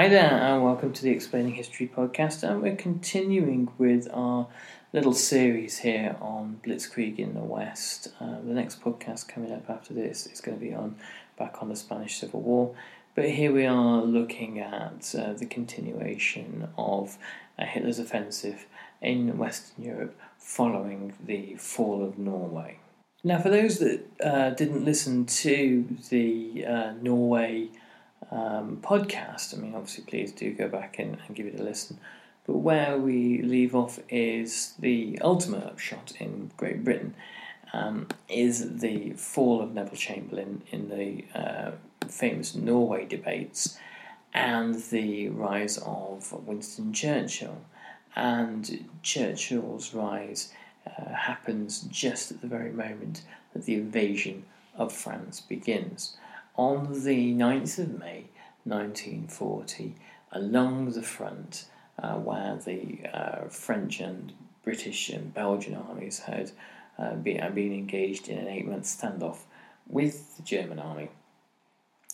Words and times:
Hi 0.00 0.08
there, 0.08 0.32
and 0.32 0.64
welcome 0.64 0.94
to 0.94 1.02
the 1.02 1.10
Explaining 1.10 1.52
History 1.52 1.86
podcast. 1.86 2.42
And 2.42 2.62
we're 2.62 2.74
continuing 2.74 3.70
with 3.76 4.08
our 4.14 4.48
little 4.94 5.12
series 5.12 5.80
here 5.80 6.16
on 6.22 6.58
Blitzkrieg 6.64 7.18
in 7.18 7.34
the 7.34 7.40
West. 7.40 8.08
Uh, 8.18 8.40
the 8.42 8.54
next 8.54 8.80
podcast 8.80 9.28
coming 9.28 9.52
up 9.52 9.68
after 9.68 9.92
this 9.92 10.26
is 10.26 10.40
going 10.40 10.58
to 10.58 10.64
be 10.64 10.72
on 10.72 10.96
back 11.38 11.60
on 11.60 11.68
the 11.68 11.76
Spanish 11.76 12.18
Civil 12.18 12.40
War. 12.40 12.74
But 13.14 13.28
here 13.28 13.52
we 13.52 13.66
are 13.66 14.00
looking 14.00 14.58
at 14.58 15.14
uh, 15.14 15.34
the 15.34 15.44
continuation 15.44 16.68
of 16.78 17.18
uh, 17.58 17.66
Hitler's 17.66 17.98
offensive 17.98 18.64
in 19.02 19.36
Western 19.36 19.84
Europe 19.84 20.18
following 20.38 21.12
the 21.22 21.56
fall 21.56 22.02
of 22.02 22.18
Norway. 22.18 22.78
Now, 23.22 23.38
for 23.38 23.50
those 23.50 23.80
that 23.80 24.06
uh, 24.24 24.48
didn't 24.48 24.82
listen 24.82 25.26
to 25.26 25.86
the 26.08 26.64
uh, 26.64 26.92
Norway 27.02 27.68
um, 28.30 28.78
podcast, 28.80 29.56
I 29.56 29.60
mean, 29.60 29.74
obviously, 29.74 30.04
please 30.04 30.32
do 30.32 30.52
go 30.52 30.68
back 30.68 30.98
and, 30.98 31.18
and 31.26 31.36
give 31.36 31.46
it 31.46 31.58
a 31.58 31.62
listen. 31.62 31.98
But 32.46 32.58
where 32.58 32.98
we 32.98 33.42
leave 33.42 33.74
off 33.74 33.98
is 34.08 34.74
the 34.78 35.18
ultimate 35.22 35.64
upshot 35.64 36.12
in 36.18 36.50
Great 36.56 36.84
Britain, 36.84 37.14
um, 37.72 38.08
is 38.28 38.78
the 38.80 39.12
fall 39.12 39.62
of 39.62 39.74
Neville 39.74 39.96
Chamberlain 39.96 40.62
in 40.70 40.88
the 40.88 41.24
uh, 41.38 41.72
famous 42.08 42.54
Norway 42.54 43.04
debates, 43.04 43.78
and 44.32 44.76
the 44.90 45.28
rise 45.28 45.78
of 45.78 46.32
Winston 46.46 46.92
Churchill. 46.92 47.58
And 48.16 48.88
Churchill's 49.02 49.94
rise 49.94 50.52
uh, 50.86 51.12
happens 51.14 51.82
just 51.82 52.30
at 52.30 52.40
the 52.40 52.46
very 52.48 52.72
moment 52.72 53.22
that 53.52 53.64
the 53.64 53.74
invasion 53.74 54.44
of 54.76 54.92
France 54.92 55.40
begins. 55.40 56.16
On 56.56 57.04
the 57.04 57.32
9th 57.34 57.78
of 57.78 57.98
May 57.98 58.26
1940, 58.64 59.94
along 60.32 60.92
the 60.92 61.02
front, 61.02 61.66
uh, 62.02 62.14
where 62.14 62.56
the 62.56 63.00
uh, 63.12 63.48
French 63.48 64.00
and 64.00 64.32
British 64.62 65.08
and 65.08 65.32
Belgian 65.32 65.74
armies 65.74 66.20
had 66.20 66.52
uh, 66.98 67.14
been, 67.14 67.54
been 67.54 67.72
engaged 67.72 68.28
in 68.28 68.38
an 68.38 68.48
eight 68.48 68.66
month 68.66 68.84
standoff 68.84 69.40
with 69.88 70.36
the 70.36 70.42
German 70.42 70.78
army, 70.78 71.08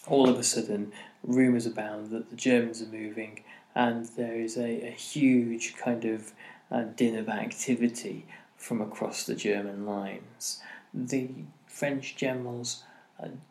all 0.06 0.28
of 0.28 0.38
a 0.38 0.42
sudden 0.42 0.92
rumours 1.22 1.66
abound 1.66 2.10
that 2.10 2.30
the 2.30 2.36
Germans 2.36 2.80
are 2.80 2.86
moving 2.86 3.42
and 3.74 4.06
there 4.16 4.36
is 4.41 4.56
a, 4.56 4.88
a 4.88 4.91
huge 4.91 5.76
kind 5.76 6.04
of 6.04 6.32
uh, 6.70 6.82
din 6.97 7.16
of 7.16 7.28
activity 7.28 8.24
from 8.56 8.80
across 8.80 9.24
the 9.24 9.34
German 9.34 9.84
lines. 9.84 10.60
The 10.94 11.28
French 11.66 12.16
generals 12.16 12.84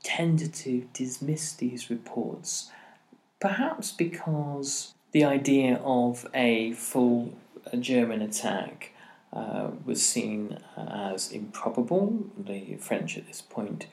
tended 0.03 0.53
to 0.53 0.87
dismiss 0.93 1.53
these 1.53 1.89
reports, 1.89 2.71
perhaps 3.39 3.91
because 3.91 4.93
the 5.11 5.23
idea 5.23 5.81
of 5.83 6.27
a 6.33 6.73
full 6.73 7.33
uh, 7.71 7.77
German 7.77 8.21
attack 8.21 8.91
uh, 9.33 9.71
was 9.83 10.05
seen 10.05 10.59
as 10.77 11.31
improbable. 11.31 12.25
The 12.37 12.77
French 12.77 13.17
at 13.17 13.27
this 13.27 13.41
point 13.41 13.87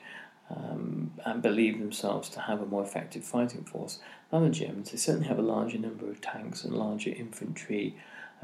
um, 0.49 1.11
and 1.25 1.41
believe 1.41 1.79
themselves 1.79 2.29
to 2.29 2.41
have 2.41 2.61
a 2.61 2.65
more 2.65 2.83
effective 2.83 3.23
fighting 3.23 3.63
force 3.63 3.99
than 4.31 4.43
the 4.43 4.49
Germans. 4.49 4.91
They 4.91 4.97
certainly 4.97 5.27
have 5.27 5.39
a 5.39 5.43
larger 5.43 5.77
number 5.77 6.09
of 6.09 6.21
tanks 6.21 6.63
and 6.63 6.73
larger 6.73 7.11
infantry 7.11 7.95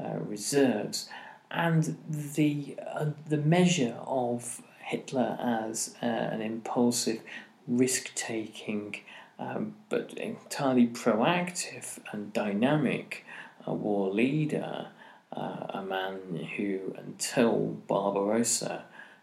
uh, 0.02 0.18
reserves, 0.18 1.08
and 1.50 1.96
the 2.08 2.76
uh, 2.94 3.10
the 3.28 3.36
measure 3.36 3.96
of 4.06 4.62
Hitler 4.90 5.38
as 5.40 5.94
uh, 6.02 6.06
an 6.06 6.42
impulsive, 6.42 7.20
risk-taking, 7.66 8.96
um, 9.38 9.74
but 9.88 10.12
entirely 10.14 10.88
proactive 10.88 11.98
and 12.12 12.32
dynamic 12.32 13.24
uh, 13.66 13.72
war 13.72 14.10
leader. 14.12 14.88
Uh, 15.32 15.80
a 15.80 15.82
man 15.82 16.48
who, 16.56 16.92
until 16.98 17.52
Barbarossa, 17.86 18.82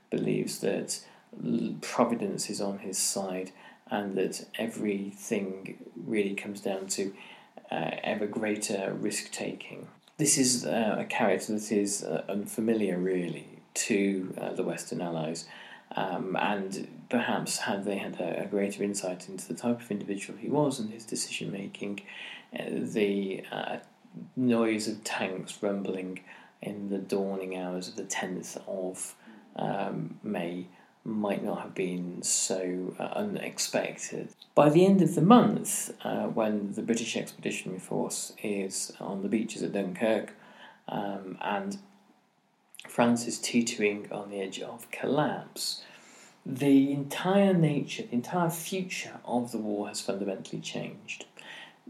believes 0.10 0.60
that 0.60 1.02
providence 1.82 2.50
is 2.50 2.62
on 2.62 2.80
his 2.80 2.98
side 2.98 3.52
and 3.92 4.16
that 4.16 4.46
everything 4.58 5.78
really 5.96 6.34
comes 6.34 6.62
down 6.62 6.88
to 6.88 7.14
uh, 7.72 7.92
ever 8.04 8.26
greater 8.26 8.94
risk 8.94 9.32
taking. 9.32 9.88
This 10.18 10.38
is 10.38 10.66
uh, 10.66 10.96
a 11.00 11.06
character 11.06 11.54
that 11.54 11.72
is 11.72 12.04
uh, 12.04 12.24
unfamiliar, 12.30 12.98
really, 12.98 13.57
to 13.78 14.34
uh, 14.40 14.54
the 14.54 14.64
Western 14.64 15.02
Allies, 15.02 15.46
um, 15.96 16.36
and 16.36 16.88
perhaps 17.10 17.60
had 17.60 17.86
they 17.86 17.98
had 17.98 18.20
a, 18.20 18.44
a, 18.44 18.46
greater 18.46 18.84
insight 18.84 19.30
into 19.30 19.48
the 19.48 19.54
type 19.54 19.80
of 19.80 19.90
individual 19.90 20.38
he 20.38 20.50
was 20.50 20.80
and 20.80 20.92
his 20.92 21.06
decision 21.06 21.52
making, 21.52 22.02
uh, 22.58 22.64
the 22.70 23.44
uh, 23.52 23.78
noise 24.36 24.88
of 24.88 25.04
tanks 25.04 25.58
rumbling 25.62 26.20
in 26.62 26.90
the 26.90 26.98
dawning 26.98 27.58
hours 27.58 27.88
of 27.88 27.96
the 27.96 28.04
10th 28.04 28.58
of 28.68 29.16
um, 29.56 30.20
May 30.24 30.68
might 31.08 31.42
not 31.42 31.62
have 31.62 31.74
been 31.74 32.22
so 32.22 32.94
uh, 33.00 33.04
unexpected. 33.16 34.28
By 34.54 34.70
the 34.70 34.86
end 34.86 35.02
of 35.02 35.16
the 35.16 35.22
month, 35.22 35.94
uh, 36.04 36.26
when 36.26 36.74
the 36.74 36.82
British 36.82 37.16
Expeditionary 37.16 37.80
Force 37.80 38.34
is 38.44 38.92
on 39.00 39.22
the 39.22 39.30
beaches 39.30 39.64
at 39.64 39.72
Dunkirk 39.72 40.34
um, 40.90 41.38
and 41.42 41.78
France 42.98 43.28
is 43.28 43.38
teetering 43.38 44.08
on 44.12 44.32
the 44.32 44.42
edge 44.42 44.60
of 44.60 44.90
collapse, 44.90 45.84
the 46.44 46.92
entire 46.92 47.54
nature, 47.54 48.02
the 48.02 48.16
entire 48.16 48.50
future 48.50 49.20
of 49.24 49.52
the 49.52 49.60
war 49.60 49.88
has 49.88 50.02
fundamentally 50.02 50.60
changed. 50.60 51.26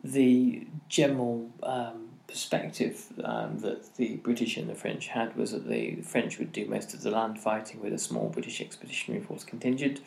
The 0.03 0.67
general 0.89 1.49
um, 1.63 2.09
perspective 2.27 3.05
um, 3.23 3.59
that 3.59 3.95
the 3.95 4.17
British 4.17 4.57
and 4.57 4.69
the 4.69 4.75
French 4.75 5.07
had 5.07 5.37
was 5.37 5.51
that 5.51 5.69
the 5.69 6.01
French 6.01 6.39
would 6.39 6.51
do 6.51 6.65
most 6.65 6.93
of 6.93 7.03
the 7.03 7.11
land 7.11 7.39
fighting 7.39 7.79
with 7.79 7.93
a 7.93 7.97
small 7.97 8.27
British 8.27 8.59
expeditionary 8.59 9.23
force 9.23 9.45
contingent. 9.45 10.01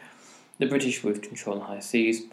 The 0.58 0.66
British 0.66 1.02
would 1.02 1.22
control 1.22 1.60
the 1.60 1.64
high 1.64 1.80
seas, 1.80 2.24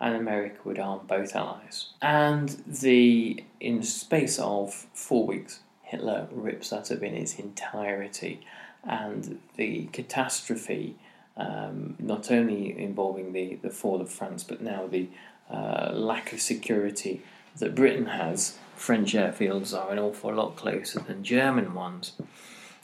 and 0.00 0.16
America 0.16 0.60
would 0.64 0.78
arm 0.78 1.00
both 1.06 1.36
allies. 1.36 1.88
And 2.00 2.48
the 2.66 3.44
in 3.60 3.82
space 3.82 4.38
of 4.38 4.72
four 4.94 5.26
weeks, 5.26 5.60
Hitler 5.94 6.26
rips 6.32 6.70
that 6.70 6.90
up 6.90 7.02
in 7.02 7.14
its 7.14 7.38
entirety, 7.38 8.40
and 8.82 9.38
the 9.56 9.88
catastrophe, 9.92 10.96
um, 11.36 11.94
not 12.00 12.32
only 12.32 12.76
involving 12.76 13.32
the, 13.32 13.54
the 13.62 13.70
fall 13.70 14.00
of 14.00 14.10
France, 14.10 14.42
but 14.42 14.60
now 14.60 14.88
the 14.88 15.08
uh, 15.48 15.92
lack 15.92 16.32
of 16.32 16.40
security 16.40 17.22
that 17.58 17.76
Britain 17.76 18.06
has 18.06 18.58
French 18.74 19.12
airfields 19.14 19.72
are 19.72 19.92
an 19.92 20.00
awful 20.00 20.34
lot 20.34 20.56
closer 20.56 20.98
than 20.98 21.22
German 21.22 21.74
ones. 21.74 22.12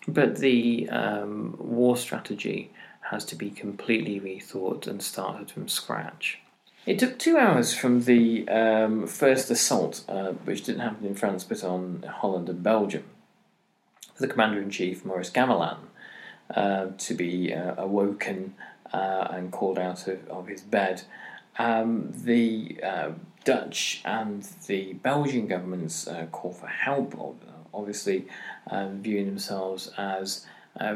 But 0.06 0.36
the 0.36 0.88
um, 0.88 1.56
war 1.58 1.96
strategy 1.96 2.70
has 3.10 3.24
to 3.26 3.34
be 3.34 3.50
completely 3.50 4.20
rethought 4.20 4.86
and 4.86 5.02
started 5.02 5.50
from 5.50 5.66
scratch. 5.66 6.38
It 6.90 6.98
took 6.98 7.20
two 7.20 7.38
hours 7.38 7.72
from 7.72 8.02
the 8.02 8.48
um, 8.48 9.06
first 9.06 9.48
assault, 9.48 10.02
uh, 10.08 10.32
which 10.42 10.64
didn't 10.64 10.80
happen 10.80 11.06
in 11.06 11.14
France 11.14 11.44
but 11.44 11.62
on 11.62 12.02
Holland 12.02 12.48
and 12.48 12.64
Belgium, 12.64 13.04
for 14.12 14.22
the 14.22 14.26
commander 14.26 14.60
in 14.60 14.70
chief, 14.70 15.04
Maurice 15.04 15.30
Gamelin, 15.30 15.76
uh, 16.52 16.86
to 16.98 17.14
be 17.14 17.54
uh, 17.54 17.76
awoken 17.78 18.56
uh, 18.92 19.28
and 19.30 19.52
called 19.52 19.78
out 19.78 20.08
of, 20.08 20.26
of 20.26 20.48
his 20.48 20.62
bed. 20.62 21.02
Um, 21.60 22.12
the 22.12 22.80
uh, 22.82 23.10
Dutch 23.44 24.02
and 24.04 24.42
the 24.66 24.94
Belgian 24.94 25.46
governments 25.46 26.08
uh, 26.08 26.26
call 26.32 26.52
for 26.52 26.66
help, 26.66 27.14
obviously 27.72 28.26
viewing 28.68 29.26
themselves 29.26 29.92
as 29.96 30.44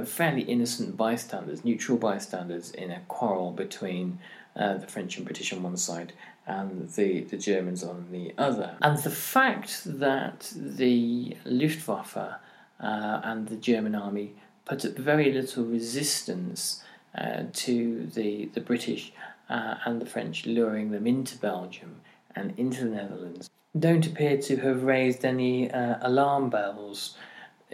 fairly 0.04 0.42
innocent 0.42 0.96
bystanders, 0.96 1.64
neutral 1.64 1.98
bystanders 1.98 2.72
in 2.72 2.90
a 2.90 3.02
quarrel 3.06 3.52
between 3.52 4.18
uh, 4.56 4.74
the 4.78 4.86
French 4.86 5.16
and 5.16 5.24
British 5.24 5.52
on 5.52 5.62
one 5.62 5.76
side 5.76 6.12
and 6.46 6.88
the, 6.90 7.20
the 7.22 7.36
Germans 7.36 7.82
on 7.82 8.06
the 8.10 8.32
other. 8.38 8.76
And 8.82 8.98
the 8.98 9.10
fact 9.10 9.82
that 9.84 10.52
the 10.54 11.36
Luftwaffe 11.44 12.16
uh, 12.16 12.36
and 12.80 13.48
the 13.48 13.56
German 13.56 13.94
army 13.94 14.34
put 14.64 14.84
up 14.84 14.92
very 14.96 15.32
little 15.32 15.64
resistance 15.64 16.82
uh, 17.16 17.44
to 17.52 18.06
the, 18.06 18.46
the 18.54 18.60
British 18.60 19.12
uh, 19.48 19.76
and 19.84 20.00
the 20.00 20.06
French 20.06 20.46
luring 20.46 20.90
them 20.90 21.06
into 21.06 21.38
Belgium 21.38 22.00
and 22.36 22.52
into 22.58 22.84
the 22.84 22.90
Netherlands 22.90 23.50
don't 23.78 24.06
appear 24.06 24.36
to 24.38 24.56
have 24.56 24.84
raised 24.84 25.24
any 25.24 25.70
uh, 25.70 25.96
alarm 26.02 26.48
bells 26.48 27.16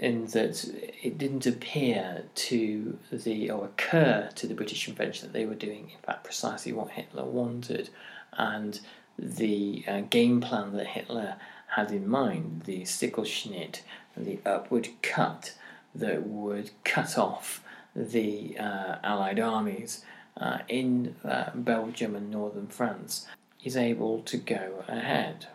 in 0.01 0.25
that 0.29 0.65
it 1.03 1.19
didn't 1.19 1.47
appear 1.47 2.25
to 2.35 2.99
the 3.13 3.51
or 3.51 3.67
occur 3.67 4.29
to 4.35 4.47
the 4.47 4.55
British 4.55 4.87
French 4.87 5.21
that 5.21 5.35
they 5.35 5.45
were 5.45 5.55
doing 5.55 5.91
in 5.91 5.99
fact 6.03 6.25
precisely 6.25 6.73
what 6.73 6.91
Hitler 6.91 7.25
wanted 7.25 7.91
and 8.33 8.81
the 9.19 9.85
uh, 9.87 10.01
game 10.01 10.41
plan 10.41 10.73
that 10.73 10.87
Hitler 10.87 11.37
had 11.69 11.93
in 11.93 12.09
mind, 12.09 12.63
the 12.65 12.83
Sichelschnitt, 12.83 13.83
the 14.17 14.41
upward 14.45 14.89
cut 15.03 15.55
that 15.95 16.27
would 16.27 16.71
cut 16.85 17.17
off 17.19 17.63
the 17.95 18.57
uh, 18.59 18.97
Allied 19.05 19.39
armies 19.39 20.05
uh, 20.37 20.59
in 20.69 21.15
uh, 21.25 21.51
Belgium 21.55 22.17
and 22.17 22.31
northern 22.31 22.67
France, 22.67 23.27
is 23.63 23.77
able 23.77 24.23
to 24.23 24.37
go 24.37 24.85
ahead. 24.89 25.47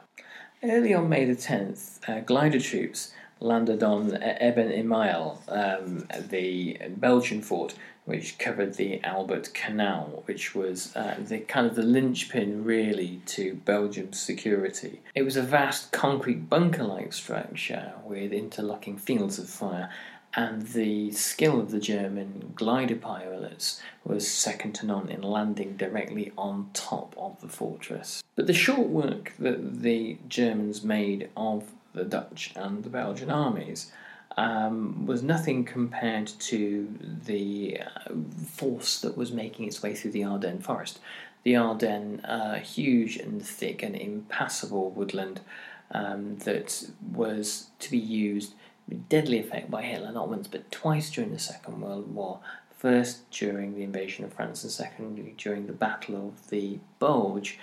Early 0.63 0.93
on 0.93 1.09
May 1.09 1.25
the 1.25 1.35
10th, 1.35 2.07
uh, 2.07 2.21
glider 2.21 2.59
troops 2.59 3.11
landed 3.45 3.83
on 3.83 4.17
Eben 4.21 4.69
Emael, 4.71 5.39
um, 5.47 6.07
the 6.29 6.77
Belgian 6.97 7.41
fort, 7.41 7.75
which 8.05 8.37
covered 8.37 8.75
the 8.75 9.03
Albert 9.03 9.53
Canal, 9.53 10.23
which 10.25 10.53
was 10.53 10.95
uh, 10.95 11.15
the 11.19 11.39
kind 11.39 11.65
of 11.65 11.75
the 11.75 11.83
linchpin 11.83 12.63
really 12.63 13.21
to 13.25 13.55
Belgium's 13.65 14.19
security. 14.19 15.01
It 15.13 15.23
was 15.23 15.37
a 15.37 15.41
vast 15.41 15.91
concrete 15.91 16.49
bunker-like 16.49 17.13
structure 17.13 17.93
with 18.03 18.31
interlocking 18.31 18.97
fields 18.97 19.39
of 19.39 19.49
fire 19.49 19.89
and 20.35 20.67
the 20.67 21.11
skill 21.11 21.59
of 21.59 21.71
the 21.71 21.79
German 21.79 22.51
glider 22.55 22.95
pilots 22.95 23.81
was 24.03 24.27
second 24.27 24.73
to 24.73 24.85
none 24.85 25.09
in 25.09 25.21
landing 25.21 25.77
directly 25.77 26.31
on 26.37 26.69
top 26.73 27.15
of 27.17 27.39
the 27.39 27.47
fortress. 27.47 28.21
But 28.35 28.47
the 28.47 28.53
short 28.53 28.89
work 28.89 29.31
that 29.39 29.81
the 29.81 30.17
Germans 30.27 30.83
made 30.83 31.29
of 31.37 31.71
the 31.95 32.05
Dutch 32.05 32.53
and 32.55 32.83
the 32.83 32.89
Belgian 32.89 33.31
armies 33.31 33.91
um, 34.37 35.05
was 35.05 35.23
nothing 35.23 35.63
compared 35.63 36.27
to 36.27 36.87
the 37.25 37.79
uh, 37.81 38.13
force 38.45 38.99
that 39.01 39.17
was 39.17 39.31
making 39.31 39.67
its 39.67 39.81
way 39.81 39.95
through 39.95 40.11
the 40.11 40.23
Ardennes 40.23 40.65
forest. 40.65 40.99
The 41.43 41.55
Ardennes, 41.55 42.23
uh, 42.25 42.55
huge 42.55 43.17
and 43.17 43.41
thick 43.45 43.81
and 43.83 43.95
impassable 43.95 44.89
woodland 44.91 45.41
um, 45.91 46.37
that 46.39 46.89
was 47.13 47.67
to 47.79 47.91
be 47.91 47.97
used 47.97 48.53
with 48.87 49.07
deadly 49.09 49.39
effect 49.39 49.71
by 49.71 49.83
Hitler 49.83 50.11
not 50.11 50.29
once 50.29 50.47
but 50.47 50.69
twice 50.71 51.09
during 51.09 51.31
the 51.31 51.39
Second 51.39 51.81
World 51.81 52.13
War. 52.13 52.39
First 52.77 53.29
during 53.31 53.73
the 53.73 53.83
invasion 53.83 54.25
of 54.25 54.33
France, 54.33 54.63
and 54.63 54.71
secondly 54.71 55.33
during 55.37 55.65
the 55.65 55.73
Battle 55.73 56.27
of 56.27 56.49
the 56.49 56.77
Bulge. 56.99 57.57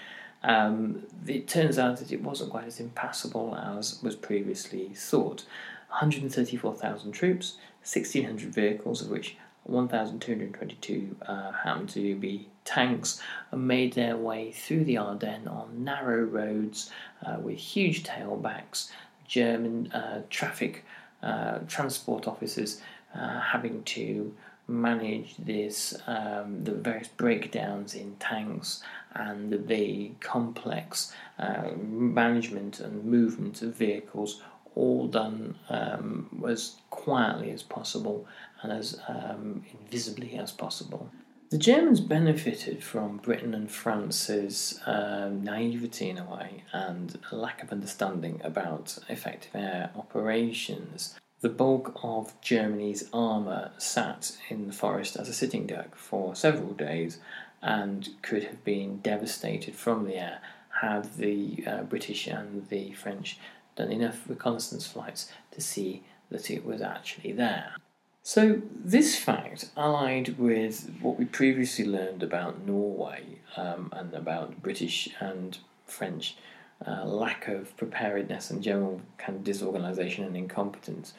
Um, 0.45 1.05
it 1.27 1.47
turns 1.47 1.79
out 1.79 1.99
that 1.99 2.13
it 2.13 2.23
wasn't 2.23 2.51
quite 2.51 2.67
as 2.67 2.81
impassable 2.81 3.57
as 3.57 4.03
was 4.03 4.17
previously 4.17 4.91
thought. 4.95 5.45
134,000 5.91 7.13
troops, 7.13 7.57
1,600 7.83 8.53
vehicles, 8.53 9.03
of 9.03 9.11
which 9.11 9.37
1,222 9.65 11.17
uh, 11.27 11.53
happened 11.53 11.89
to 11.91 12.17
be 12.17 12.49
tanks, 12.65 13.21
made 13.55 13.93
their 13.93 14.17
way 14.17 14.51
through 14.51 14.85
the 14.85 14.97
Ardennes 14.99 15.47
on 15.47 15.85
narrow 15.85 16.25
roads 16.25 16.91
uh, 17.25 17.37
with 17.41 17.59
huge 17.59 18.03
tailbacks. 18.03 18.91
German 19.27 19.91
uh, 19.93 20.23
traffic 20.31 20.85
uh, 21.23 21.59
transport 21.69 22.27
officers 22.27 22.81
uh, 23.15 23.41
having 23.41 23.83
to 23.85 24.35
manage 24.69 25.37
this, 25.39 25.97
um, 26.07 26.65
the 26.65 26.73
various 26.73 27.09
breakdowns 27.09 27.95
in 27.95 28.17
tanks 28.17 28.83
and 29.15 29.67
the 29.69 30.13
complex 30.21 31.13
uh, 31.39 31.71
management 31.77 32.81
and 32.81 33.05
movement 33.05 33.63
of 33.63 33.75
vehicles, 33.75 34.43
all 34.75 35.07
done 35.07 35.55
um, 35.69 36.45
as 36.49 36.77
quietly 36.91 37.51
as 37.51 37.63
possible 37.63 38.27
and 38.63 38.73
as 38.73 38.99
um, 39.09 39.65
invisibly 39.81 40.37
as 40.37 40.51
possible. 40.51 41.11
The 41.51 41.59
Germans 41.59 42.01
benefited 42.01 42.83
from 42.83 43.19
Britain 43.19 43.53
and 43.53 43.71
France's 43.71 44.81
um, 44.87 45.45
naivety 45.45 46.09
in 46.09 46.17
a 46.17 46.25
way 46.25 46.63
and 46.73 47.19
lack 47.31 47.63
of 47.63 47.71
understanding 47.71 48.41
about 48.43 48.99
effective 49.11 49.55
air 49.55 49.91
operations. 49.95 51.15
The 51.43 51.51
bulk 51.51 51.99
of 52.03 52.41
Germany's 52.41 53.11
armour 53.13 53.73
sat 53.77 54.39
in 54.49 54.67
the 54.67 54.73
forest 54.73 55.17
as 55.17 55.29
a 55.29 55.35
sitting 55.35 55.67
duck 55.67 55.95
for 55.95 56.35
several 56.35 56.73
days 56.73 57.19
and 57.63 58.11
could 58.23 58.45
have 58.45 58.65
been 58.65 58.99
devastated 58.99 59.75
from 59.75 60.05
the 60.05 60.17
air 60.17 60.41
had 60.81 61.17
the 61.17 61.65
uh, 61.67 61.83
British 61.83 62.27
and 62.27 62.69
the 62.69 62.93
French 62.93 63.39
done 63.77 63.93
enough 63.93 64.29
reconnaissance 64.29 64.87
flights 64.87 65.31
to 65.53 65.61
see 65.61 66.03
that 66.31 66.51
it 66.51 66.65
was 66.65 66.83
actually 66.83 67.33
there. 67.33 67.73
So, 68.25 68.63
this 68.73 69.17
fact, 69.17 69.71
allied 69.77 70.39
with 70.39 70.93
what 71.01 71.19
we 71.19 71.25
previously 71.25 71.85
learned 71.85 72.23
about 72.23 72.65
Norway 72.65 73.39
um, 73.57 73.91
and 73.93 74.15
about 74.15 74.63
British 74.63 75.09
and 75.21 75.59
French 75.87 76.37
uh, 76.87 77.05
lack 77.05 77.49
of 77.49 77.77
preparedness 77.77 78.51
and 78.51 78.63
general 78.63 79.01
kind 79.19 79.39
of 79.39 79.45
disorganisation 79.45 80.25
and 80.25 80.37
incompetence, 80.37 81.15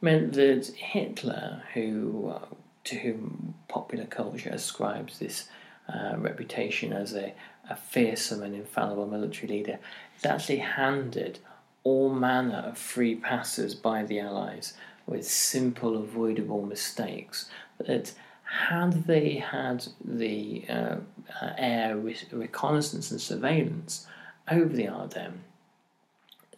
meant 0.00 0.34
that 0.34 0.66
Hitler, 0.66 1.62
who 1.74 2.34
uh, 2.34 2.54
to 2.84 2.96
whom 2.96 3.54
popular 3.68 4.04
culture 4.04 4.50
ascribes 4.50 5.18
this 5.18 5.48
uh, 5.92 6.14
reputation 6.18 6.92
as 6.92 7.14
a, 7.14 7.34
a 7.68 7.76
fearsome 7.76 8.42
and 8.42 8.54
infallible 8.54 9.06
military 9.06 9.48
leader, 9.48 9.78
is 10.18 10.26
actually 10.26 10.58
handed 10.58 11.38
all 11.84 12.10
manner 12.10 12.64
of 12.66 12.78
free 12.78 13.14
passes 13.14 13.74
by 13.74 14.02
the 14.02 14.18
Allies 14.18 14.74
with 15.06 15.26
simple, 15.26 15.96
avoidable 15.96 16.62
mistakes 16.62 17.48
that 17.78 18.12
had 18.42 19.04
they 19.06 19.34
had 19.34 19.86
the 20.04 20.64
uh, 20.68 20.96
uh, 21.42 21.52
air 21.58 21.96
re- 21.96 22.16
reconnaissance 22.32 23.10
and 23.10 23.20
surveillance 23.20 24.06
over 24.50 24.74
the 24.74 24.88
Ardennes, 24.88 25.40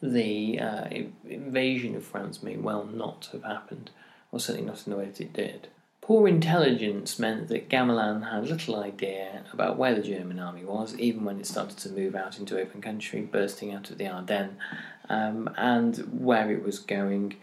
the 0.02 0.61
uh, 0.61 0.88
invasion 1.28 1.97
of 1.97 2.04
France 2.04 2.42
may 2.42 2.56
well 2.56 2.85
not 2.85 3.28
have 3.32 3.42
happened, 3.42 3.90
or 4.30 4.38
certainly 4.38 4.66
not 4.66 4.87
in 4.87 4.92
the 4.92 4.99
way 4.99 5.06
that 5.06 5.20
it 5.20 5.32
did. 5.32 5.68
Poor 6.08 6.26
intelligence 6.26 7.18
meant 7.18 7.48
that 7.48 7.68
Gamelin 7.68 8.30
had 8.30 8.48
little 8.48 8.82
idea 8.82 9.42
about 9.52 9.76
where 9.76 9.94
the 9.94 10.00
German 10.00 10.38
army 10.38 10.64
was, 10.64 10.96
even 10.96 11.22
when 11.22 11.38
it 11.38 11.46
started 11.46 11.76
to 11.76 11.90
move 11.90 12.14
out 12.14 12.38
into 12.38 12.58
open 12.58 12.80
country, 12.80 13.20
bursting 13.20 13.74
out 13.74 13.90
of 13.90 13.98
the 13.98 14.06
Ardennes, 14.08 14.56
um, 15.10 15.50
and 15.58 15.98
where 16.18 16.50
it 16.50 16.62
was 16.62 16.78
going, 16.78 17.34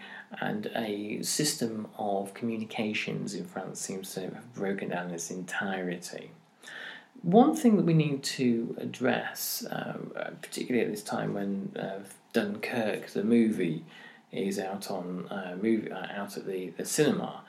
and 0.41 0.71
a 0.75 1.21
system 1.21 1.85
of 1.99 2.33
communications 2.33 3.35
in 3.35 3.45
France 3.45 3.81
seems 3.81 4.11
to 4.15 4.21
have 4.21 4.53
broken 4.55 4.89
down 4.89 5.09
in 5.09 5.13
its 5.13 5.29
entirety. 5.29 6.31
One 7.21 7.55
thing 7.55 7.77
that 7.77 7.85
we 7.85 7.93
need 7.93 8.23
to 8.23 8.75
address, 8.79 9.63
uh, 9.69 9.99
particularly 10.41 10.83
at 10.83 10.91
this 10.91 11.03
time 11.03 11.35
when 11.35 11.71
uh, 11.79 11.99
Dunkirk, 12.33 13.11
the 13.11 13.23
movie, 13.23 13.85
is 14.31 14.57
out 14.57 14.89
on 14.89 15.27
uh, 15.29 15.55
movie 15.61 15.91
uh, 15.91 16.07
out 16.15 16.35
at 16.35 16.47
the, 16.47 16.71
the 16.71 16.85
cinema, 16.85 17.43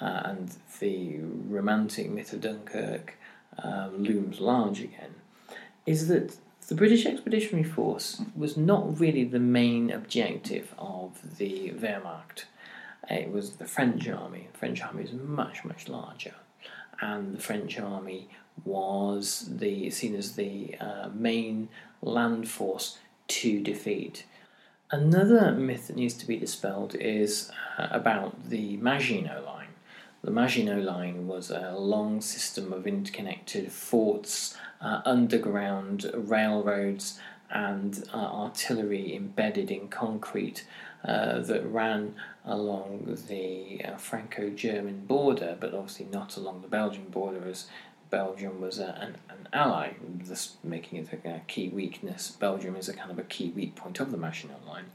uh, 0.00 0.22
and 0.24 0.54
the 0.80 1.18
romantic 1.48 2.10
myth 2.10 2.32
of 2.32 2.40
Dunkirk 2.40 3.18
um, 3.62 4.02
looms 4.02 4.40
large 4.40 4.80
again, 4.80 5.14
is 5.86 6.08
that 6.08 6.36
the 6.68 6.74
British 6.74 7.04
Expeditionary 7.06 7.64
Force 7.68 8.22
was 8.36 8.56
not 8.56 9.00
really 9.00 9.24
the 9.24 9.40
main 9.40 9.90
objective 9.90 10.74
of 10.78 11.38
the 11.38 11.72
Wehrmacht. 11.72 12.44
It 13.08 13.32
was 13.32 13.52
the 13.56 13.66
French 13.66 14.08
army. 14.08 14.48
The 14.52 14.58
French 14.58 14.82
army 14.82 15.02
is 15.04 15.12
much, 15.12 15.64
much 15.64 15.88
larger. 15.88 16.34
and 17.00 17.34
the 17.34 17.40
French 17.40 17.78
army 17.78 18.28
was 18.64 19.48
the 19.48 19.90
seen 19.90 20.14
as 20.14 20.32
the 20.36 20.76
uh, 20.80 21.08
main 21.14 21.68
land 22.02 22.48
force 22.48 22.98
to 23.28 23.60
defeat. 23.62 24.24
Another 24.90 25.52
myth 25.52 25.86
that 25.86 25.96
needs 25.96 26.14
to 26.14 26.26
be 26.26 26.36
dispelled 26.36 26.94
is 26.96 27.50
uh, 27.78 27.88
about 27.90 28.50
the 28.50 28.76
Maginot 28.78 29.44
Line. 29.46 29.59
The 30.22 30.30
Maginot 30.30 30.84
Line 30.84 31.26
was 31.26 31.50
a 31.50 31.74
long 31.78 32.20
system 32.20 32.74
of 32.74 32.86
interconnected 32.86 33.72
forts, 33.72 34.54
uh, 34.80 35.00
underground 35.06 36.10
railroads, 36.14 37.18
and 37.50 38.04
uh, 38.12 38.16
artillery 38.16 39.16
embedded 39.16 39.70
in 39.70 39.88
concrete 39.88 40.64
uh, 41.04 41.40
that 41.40 41.64
ran 41.66 42.14
along 42.44 43.18
the 43.28 43.82
uh, 43.84 43.96
Franco 43.96 44.50
German 44.50 45.06
border, 45.06 45.56
but 45.58 45.72
obviously 45.72 46.06
not 46.12 46.36
along 46.36 46.60
the 46.60 46.68
Belgian 46.68 47.08
border, 47.08 47.48
as 47.48 47.66
Belgium 48.10 48.60
was 48.60 48.78
a, 48.78 48.98
an, 49.00 49.16
an 49.30 49.48
ally, 49.52 49.92
thus 50.24 50.56
making 50.62 50.98
it 50.98 51.08
a, 51.24 51.36
a, 51.36 51.40
key 51.46 51.68
weakness. 51.68 52.32
Belgium 52.32 52.76
is 52.76 52.88
a 52.88 52.92
kind 52.92 53.10
of 53.10 53.18
a 53.18 53.22
key 53.22 53.50
weak 53.50 53.74
point 53.74 54.00
of 54.00 54.10
the 54.10 54.18
Maginot 54.18 54.66
Line. 54.66 54.86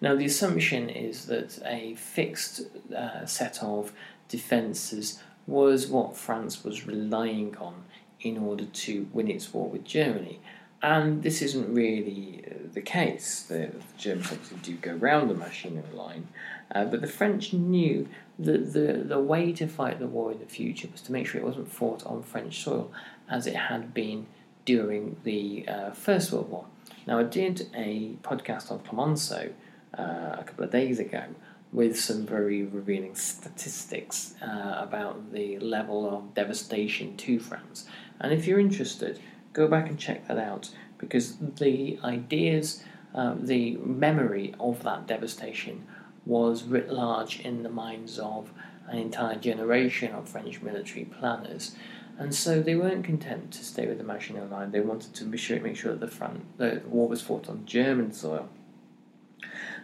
Now, 0.00 0.14
the 0.14 0.26
assumption 0.26 0.88
is 0.88 1.26
that 1.26 1.58
a 1.64 1.94
fixed 1.94 2.62
uh, 2.94 3.26
set 3.26 3.62
of 3.62 3.92
defences 4.28 5.22
was 5.46 5.86
what 5.86 6.16
France 6.16 6.62
was 6.62 6.86
relying 6.86 7.56
on 7.56 7.84
in 8.20 8.36
order 8.36 8.64
to 8.64 9.08
win 9.12 9.28
its 9.28 9.52
war 9.52 9.68
with 9.68 9.84
Germany. 9.84 10.40
And 10.80 11.22
this 11.22 11.42
isn't 11.42 11.74
really 11.74 12.44
uh, 12.46 12.54
the 12.72 12.82
case. 12.82 13.42
The, 13.42 13.72
Germans 13.96 14.30
obviously 14.30 14.58
do 14.58 14.74
go 14.76 14.92
round 14.92 15.28
the 15.30 15.34
Maginot 15.34 15.94
Line, 15.94 16.28
uh, 16.72 16.84
but 16.84 17.00
the 17.00 17.08
French 17.08 17.52
knew 17.52 18.08
that 18.38 18.72
the, 18.72 19.04
the 19.04 19.18
way 19.18 19.52
to 19.52 19.66
fight 19.66 19.98
the 19.98 20.06
war 20.06 20.30
in 20.30 20.38
the 20.38 20.46
future 20.46 20.88
was 20.92 21.00
to 21.02 21.12
make 21.12 21.26
sure 21.26 21.40
it 21.40 21.44
wasn't 21.44 21.72
fought 21.72 22.06
on 22.06 22.22
French 22.22 22.62
soil 22.62 22.92
as 23.28 23.46
it 23.46 23.56
had 23.56 23.92
been 23.92 24.26
during 24.64 25.16
the 25.24 25.66
uh, 25.66 25.90
First 25.90 26.30
World 26.30 26.50
War. 26.50 26.66
Now, 27.06 27.18
I 27.18 27.24
did 27.24 27.68
a 27.74 28.16
podcast 28.22 28.70
on 28.70 28.80
Clemenceau 28.80 29.50
uh, 29.98 30.02
a 30.38 30.44
couple 30.46 30.64
of 30.64 30.70
days 30.70 31.00
ago 31.00 31.24
with 31.72 31.98
some 31.98 32.24
very 32.26 32.62
revealing 32.62 33.14
statistics 33.14 34.34
uh, 34.42 34.76
about 34.78 35.32
the 35.32 35.58
level 35.58 36.08
of 36.08 36.34
devastation 36.34 37.16
to 37.16 37.38
France. 37.38 37.86
And 38.20 38.32
if 38.32 38.46
you're 38.46 38.58
interested, 38.58 39.20
go 39.52 39.68
back 39.68 39.88
and 39.88 39.98
check 39.98 40.26
that 40.28 40.38
out 40.38 40.70
because 40.98 41.36
the 41.36 41.98
ideas, 42.02 42.82
uh, 43.14 43.34
the 43.38 43.76
memory 43.76 44.54
of 44.58 44.82
that 44.82 45.06
devastation 45.06 45.86
was 46.24 46.64
writ 46.64 46.90
large 46.90 47.40
in 47.40 47.62
the 47.62 47.68
minds 47.68 48.18
of 48.18 48.50
an 48.88 48.98
entire 48.98 49.36
generation 49.36 50.12
of 50.12 50.28
French 50.28 50.60
military 50.62 51.04
planners. 51.04 51.76
And 52.18 52.34
so 52.34 52.60
they 52.60 52.74
weren't 52.74 53.04
content 53.04 53.52
to 53.52 53.64
stay 53.64 53.86
with 53.86 53.98
the 53.98 54.04
Maginot 54.04 54.50
Line. 54.50 54.72
They 54.72 54.80
wanted 54.80 55.14
to 55.14 55.24
be 55.24 55.38
sure, 55.38 55.60
make 55.60 55.76
sure 55.76 55.92
that 55.92 56.00
the, 56.00 56.08
front, 56.08 56.58
the 56.58 56.82
war 56.86 57.08
was 57.08 57.22
fought 57.22 57.48
on 57.48 57.64
German 57.64 58.12
soil. 58.12 58.48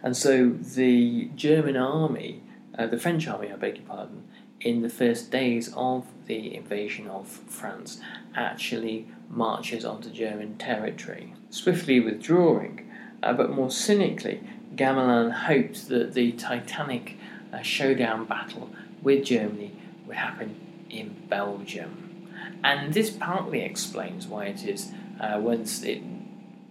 And 0.05 0.15
so 0.15 0.51
the 0.51 1.31
German 1.35 1.75
army, 1.75 2.43
uh, 2.77 2.85
the 2.85 2.99
French 2.99 3.27
army, 3.27 3.51
I 3.51 3.55
beg 3.55 3.77
your 3.77 3.87
pardon, 3.87 4.23
in 4.61 4.83
the 4.83 4.89
first 4.89 5.31
days 5.31 5.73
of 5.75 6.05
the 6.27 6.55
invasion 6.55 7.07
of 7.07 7.27
France, 7.27 7.99
actually 8.35 9.07
marches 9.31 9.83
onto 9.83 10.11
German 10.11 10.57
territory, 10.57 11.33
swiftly 11.49 11.99
withdrawing. 11.99 12.87
Uh, 13.23 13.33
but 13.33 13.49
more 13.49 13.71
cynically, 13.71 14.41
Gamelin 14.75 15.31
hoped 15.31 15.89
that 15.89 16.13
the 16.13 16.33
titanic 16.33 17.17
uh, 17.51 17.63
showdown 17.63 18.25
battle 18.25 18.69
with 19.01 19.25
Germany 19.25 19.71
would 20.05 20.17
happen 20.17 20.55
in 20.87 21.15
Belgium. 21.29 22.27
And 22.63 22.93
this 22.93 23.09
partly 23.09 23.61
explains 23.61 24.27
why 24.27 24.45
it 24.45 24.67
is, 24.67 24.91
uh, 25.19 25.39
once 25.41 25.81
it 25.81 26.03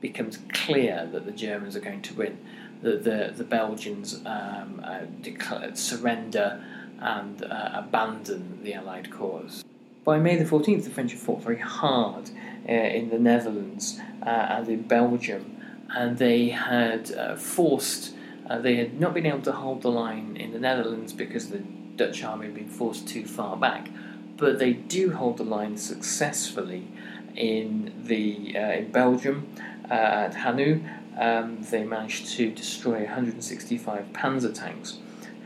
becomes 0.04 0.38
clear 0.52 1.08
that 1.10 1.24
the 1.24 1.32
Germans 1.32 1.74
are 1.74 1.80
going 1.80 2.02
to 2.02 2.12
win, 2.12 2.36
that 2.82 3.04
the, 3.04 3.32
the 3.34 3.42
Belgians 3.42 4.20
um, 4.26 4.82
uh, 4.84 5.00
declare, 5.22 5.74
surrender 5.74 6.62
and 7.00 7.42
uh, 7.42 7.70
abandon 7.72 8.62
the 8.62 8.74
Allied 8.74 9.10
cause. 9.10 9.64
By 10.04 10.18
May 10.18 10.36
the 10.36 10.44
14th, 10.44 10.84
the 10.84 10.90
French 10.90 11.12
had 11.12 11.20
fought 11.22 11.42
very 11.42 11.58
hard 11.58 12.28
uh, 12.68 12.72
in 12.72 13.08
the 13.08 13.18
Netherlands 13.18 13.98
uh, 14.22 14.28
and 14.28 14.68
in 14.68 14.82
Belgium, 14.82 15.56
and 15.88 16.18
they 16.18 16.50
had 16.50 17.10
uh, 17.12 17.36
forced, 17.36 18.14
uh, 18.50 18.58
they 18.58 18.76
had 18.76 19.00
not 19.00 19.14
been 19.14 19.24
able 19.24 19.40
to 19.40 19.52
hold 19.52 19.80
the 19.80 19.90
line 19.90 20.36
in 20.36 20.52
the 20.52 20.58
Netherlands 20.58 21.14
because 21.14 21.48
the 21.48 21.62
Dutch 21.96 22.22
army 22.22 22.44
had 22.44 22.54
been 22.54 22.68
forced 22.68 23.08
too 23.08 23.24
far 23.24 23.56
back, 23.56 23.88
but 24.36 24.58
they 24.58 24.74
do 24.74 25.12
hold 25.12 25.38
the 25.38 25.44
line 25.44 25.78
successfully 25.78 26.88
in, 27.34 27.94
the, 28.04 28.54
uh, 28.54 28.72
in 28.72 28.90
Belgium 28.92 29.48
at 29.90 30.34
Hannut. 30.34 30.82
Um, 31.18 31.62
they 31.70 31.84
managed 31.84 32.26
to 32.32 32.50
destroy 32.50 33.04
165 33.04 34.12
panzer 34.12 34.52
tanks. 34.52 34.98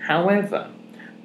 However, 0.07 0.71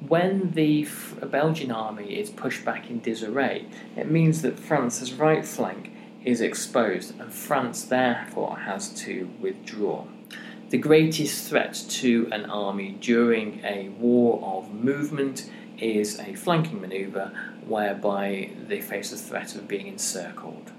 when 0.06 0.50
the 0.52 0.86
Belgian 1.30 1.70
army 1.70 2.18
is 2.18 2.28
pushed 2.28 2.64
back 2.64 2.90
in 2.90 3.00
disarray, 3.00 3.66
it 3.96 4.10
means 4.10 4.42
that 4.42 4.58
France's 4.58 5.14
right 5.14 5.44
flank 5.46 5.90
is 6.24 6.40
exposed 6.40 7.18
and 7.18 7.32
France 7.32 7.84
therefore 7.84 8.58
has 8.58 8.88
to 9.04 9.30
withdraw. 9.40 10.04
The 10.70 10.78
greatest 10.78 11.48
threat 11.48 11.82
to 11.88 12.28
an 12.32 12.46
army 12.46 12.96
during 13.00 13.60
a 13.64 13.90
war 13.90 14.42
of 14.42 14.74
movement 14.74 15.50
is 15.78 16.18
a 16.18 16.34
flanking 16.34 16.80
maneuver 16.80 17.32
whereby 17.66 18.50
they 18.66 18.80
face 18.80 19.10
the 19.10 19.16
threat 19.16 19.54
of 19.54 19.68
being 19.68 19.86
encircled. 19.86 20.72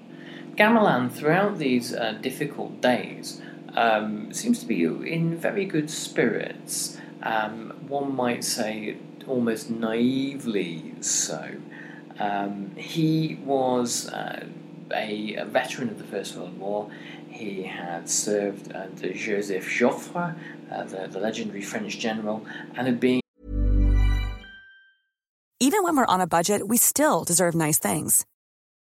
Gamelin, 0.56 1.12
throughout 1.12 1.58
these 1.58 1.94
uh, 1.94 2.14
difficult 2.22 2.80
days, 2.80 3.42
um, 3.76 4.32
seems 4.32 4.60
to 4.60 4.66
be 4.66 4.84
in 4.84 5.38
very 5.38 5.66
good 5.66 5.90
spirits. 5.90 6.98
Um, 7.22 7.74
one 7.88 8.16
might 8.16 8.44
say 8.44 8.98
almost 9.28 9.70
naively 9.70 10.94
so. 11.02 11.56
Um, 12.20 12.72
he 12.78 13.38
was 13.44 14.08
uh, 14.08 14.46
a, 14.94 15.36
a, 15.36 15.46
veteran 15.46 15.90
of 15.90 15.98
the 15.98 16.06
First 16.06 16.38
World 16.38 16.58
War. 16.58 16.90
He 17.30 17.64
had 17.64 18.10
served 18.10 18.74
under 18.74 19.12
Joseph 19.12 19.66
Joffre, 19.66 20.36
uh, 20.72 20.84
the, 20.86 21.08
the 21.08 21.20
legendary 21.20 21.62
French 21.62 22.00
general, 22.00 22.46
and 22.76 22.88
had 22.88 23.02
been. 23.02 23.20
Even 25.60 25.84
when 25.84 25.98
we're 25.98 26.06
on 26.06 26.22
a 26.22 26.28
budget, 26.28 26.68
we 26.70 26.78
still 26.78 27.26
deserve 27.26 27.56
nice 27.56 27.80
things. 27.80 28.26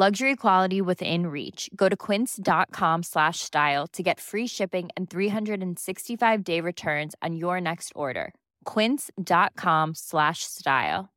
Luxury 0.00 0.34
quality 0.34 0.80
within 0.80 1.26
reach. 1.26 1.68
Go 1.76 1.90
to 1.90 1.94
quince.com 1.94 3.02
slash 3.02 3.40
style 3.40 3.86
to 3.88 4.02
get 4.02 4.18
free 4.18 4.46
shipping 4.46 4.88
and 4.96 5.10
365 5.10 6.42
day 6.42 6.62
returns 6.62 7.14
on 7.20 7.36
your 7.36 7.60
next 7.60 7.92
order. 7.94 8.32
Quince.com 8.64 9.94
slash 9.94 10.44
style. 10.44 11.10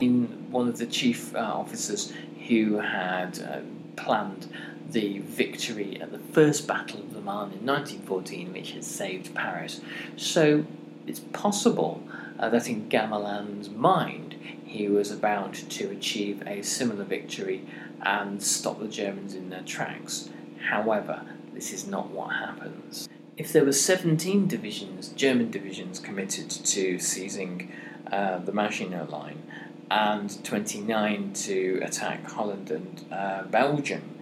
In 0.00 0.50
one 0.50 0.66
of 0.66 0.78
the 0.78 0.86
chief 0.86 1.32
uh, 1.32 1.38
officers 1.38 2.12
who 2.48 2.80
had 2.80 3.38
uh, 3.38 3.60
planned 3.94 4.52
the 4.90 5.20
victory 5.20 6.00
at 6.00 6.10
the 6.10 6.18
First 6.18 6.66
Battle 6.66 7.02
of 7.02 7.14
the 7.14 7.20
Marne 7.20 7.52
in 7.52 7.64
1914, 7.64 8.52
which 8.52 8.72
had 8.72 8.82
saved 8.82 9.32
Paris. 9.32 9.80
So 10.16 10.64
it's 11.06 11.20
possible 11.20 12.02
uh, 12.38 12.48
that 12.50 12.68
in 12.68 12.88
Gamelin's 12.88 13.70
mind, 13.70 14.34
he 14.64 14.88
was 14.88 15.10
about 15.10 15.54
to 15.54 15.90
achieve 15.90 16.42
a 16.46 16.62
similar 16.62 17.04
victory 17.04 17.66
and 18.02 18.42
stop 18.42 18.78
the 18.78 18.88
Germans 18.88 19.34
in 19.34 19.50
their 19.50 19.62
tracks. 19.62 20.28
However, 20.70 21.22
this 21.54 21.72
is 21.72 21.86
not 21.86 22.10
what 22.10 22.36
happens. 22.36 23.08
If 23.36 23.52
there 23.52 23.64
were 23.64 23.72
17 23.72 24.48
divisions, 24.48 25.08
German 25.08 25.50
divisions, 25.50 25.98
committed 25.98 26.50
to 26.50 26.98
seizing 26.98 27.72
uh, 28.10 28.38
the 28.38 28.52
Maginot 28.52 29.10
Line 29.10 29.42
and 29.90 30.42
29 30.44 31.32
to 31.32 31.80
attack 31.82 32.28
Holland 32.30 32.70
and 32.70 33.04
uh, 33.12 33.42
Belgium, 33.44 34.18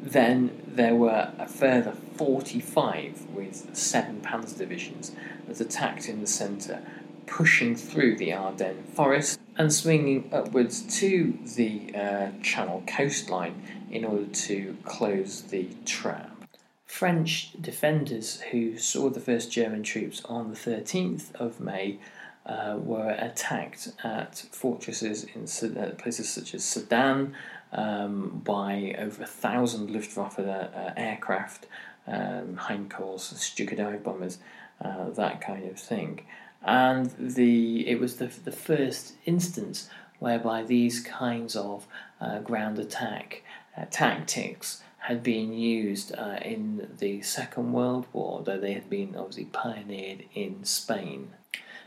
then 0.00 0.62
there 0.66 0.94
were 0.94 1.32
a 1.38 1.48
further 1.48 1.92
45 2.16 3.26
with 3.30 3.74
seven 3.74 4.20
panzer 4.20 4.58
divisions 4.58 5.12
that 5.46 5.60
attacked 5.60 6.08
in 6.08 6.20
the 6.20 6.26
centre, 6.26 6.82
pushing 7.26 7.74
through 7.74 8.16
the 8.16 8.32
Ardennes 8.32 8.94
forest 8.94 9.40
and 9.56 9.72
swinging 9.72 10.28
upwards 10.32 10.82
to 11.00 11.38
the 11.56 11.94
uh, 11.94 12.28
Channel 12.42 12.82
coastline 12.86 13.62
in 13.90 14.04
order 14.04 14.26
to 14.26 14.76
close 14.84 15.42
the 15.42 15.68
trap. 15.84 16.30
French 16.86 17.50
defenders 17.60 18.40
who 18.52 18.78
saw 18.78 19.10
the 19.10 19.20
first 19.20 19.50
German 19.50 19.82
troops 19.82 20.22
on 20.24 20.50
the 20.50 20.56
13th 20.56 21.34
of 21.34 21.60
May 21.60 21.98
uh, 22.46 22.76
were 22.78 23.16
attacked 23.18 23.92
at 24.04 24.36
fortresses 24.52 25.24
in 25.24 25.76
uh, 25.76 25.90
places 25.98 26.28
such 26.28 26.54
as 26.54 26.64
Sedan 26.64 27.34
um, 27.72 28.40
by 28.44 28.94
over 28.98 29.24
a 29.24 29.26
thousand 29.26 29.90
Luftwaffe 29.90 30.38
uh, 30.38 30.68
aircraft, 30.96 31.66
um, 32.06 32.56
Heinkel's, 32.56 33.24
Stuka 33.40 33.76
dive 33.76 34.04
bombers, 34.04 34.38
uh, 34.80 35.10
that 35.10 35.40
kind 35.40 35.68
of 35.68 35.78
thing 35.78 36.24
and 36.66 37.14
the 37.18 37.88
it 37.88 37.98
was 37.98 38.16
the 38.16 38.26
the 38.26 38.52
first 38.52 39.14
instance 39.24 39.88
whereby 40.18 40.62
these 40.62 41.00
kinds 41.00 41.54
of 41.56 41.86
uh, 42.20 42.40
ground 42.40 42.78
attack 42.78 43.42
uh, 43.76 43.84
tactics 43.90 44.82
had 44.98 45.22
been 45.22 45.52
used 45.52 46.12
uh, 46.16 46.38
in 46.42 46.88
the 46.98 47.22
Second 47.22 47.72
World 47.72 48.06
War, 48.12 48.42
though 48.42 48.58
they 48.58 48.72
had 48.72 48.90
been 48.90 49.14
obviously 49.14 49.44
pioneered 49.44 50.24
in 50.34 50.64
Spain. 50.64 51.30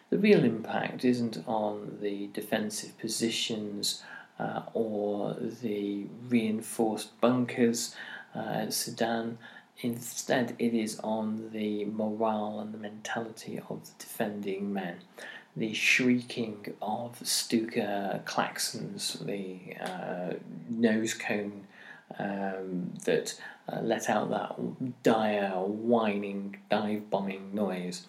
The 0.09 0.17
real 0.17 0.45
impact 0.45 1.03
isn't 1.03 1.43
on 1.45 1.98
the 2.01 2.27
defensive 2.27 2.98
positions 2.98 4.03
uh, 4.39 4.62
or 4.74 5.33
the 5.33 6.05
reinforced 6.29 7.19
bunkers 7.19 7.93
uh, 8.33 8.39
at 8.39 8.74
Sedan 8.74 9.38
Instead, 9.81 10.55
it 10.59 10.74
is 10.74 11.00
on 11.00 11.51
the 11.53 11.86
morale 11.86 12.59
and 12.59 12.74
the 12.74 12.77
mentality 12.77 13.62
of 13.69 13.86
the 13.86 13.91
defending 13.98 14.74
men. 14.74 14.98
The 15.55 15.74
shrieking 15.74 16.74
of 16.81 17.17
Stuka 17.25 18.21
claxons, 18.25 19.25
the 19.25 19.77
uh, 19.81 20.33
nose 20.69 21.13
cone 21.13 21.65
um, 22.17 22.93
that 23.05 23.39
uh, 23.71 23.79
let 23.81 24.09
out 24.09 24.29
that 24.31 25.03
dire, 25.03 25.51
whining, 25.51 26.57
dive 26.69 27.09
bombing 27.09 27.53
noise, 27.53 28.05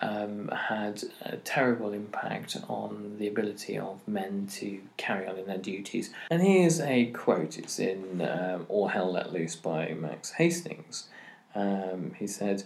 um, 0.00 0.48
had 0.48 1.02
a 1.22 1.36
terrible 1.38 1.92
impact 1.92 2.56
on 2.68 3.16
the 3.18 3.28
ability 3.28 3.78
of 3.78 4.06
men 4.06 4.46
to 4.52 4.80
carry 4.96 5.26
on 5.26 5.38
in 5.38 5.46
their 5.46 5.58
duties. 5.58 6.10
And 6.30 6.42
here's 6.42 6.80
a 6.80 7.06
quote 7.06 7.58
it's 7.58 7.78
in 7.78 8.20
um, 8.22 8.66
All 8.68 8.88
Hell 8.88 9.12
Let 9.12 9.32
Loose 9.32 9.56
by 9.56 9.94
Max 9.94 10.32
Hastings. 10.32 11.08
Um, 11.54 12.12
he 12.18 12.26
said, 12.26 12.64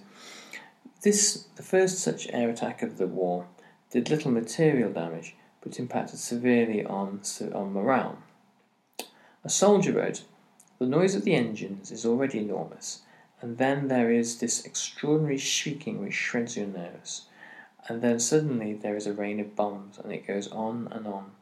This, 1.03 1.47
the 1.57 1.63
first 1.63 2.01
such 2.01 2.29
air 2.33 2.51
attack 2.51 2.83
of 2.83 2.99
the 2.99 3.07
war, 3.07 3.47
did 3.91 4.11
little 4.11 4.31
material 4.31 4.93
damage, 4.93 5.35
but 5.61 5.79
impacted 5.79 6.19
severely 6.19 6.85
on, 6.85 7.21
on 7.55 7.73
morale. 7.73 8.19
A 9.45 9.49
soldier 9.49 9.93
wrote, 9.93 10.23
The 10.79 10.87
noise 10.87 11.15
of 11.15 11.25
the 11.25 11.35
engines 11.35 11.91
is 11.91 12.05
already 12.05 12.39
enormous 12.39 13.03
and 13.41 13.59
then 13.59 13.89
there 13.89 14.11
is 14.11 14.39
this 14.39 14.65
extraordinary 14.65 15.39
shrieking 15.39 16.01
which 16.01 16.15
shreds 16.15 16.57
your 16.57 16.67
nerves. 16.67 17.27
And 17.89 18.03
then 18.03 18.21
suddenly 18.21 18.75
there 18.75 18.97
is 18.97 19.07
a 19.07 19.13
rain 19.13 19.41
of 19.41 19.57
bombs, 19.57 19.99
and 19.99 20.13
it 20.13 20.27
goes 20.27 20.49
on 20.49 20.89
and 20.93 21.07
on. 21.07 21.33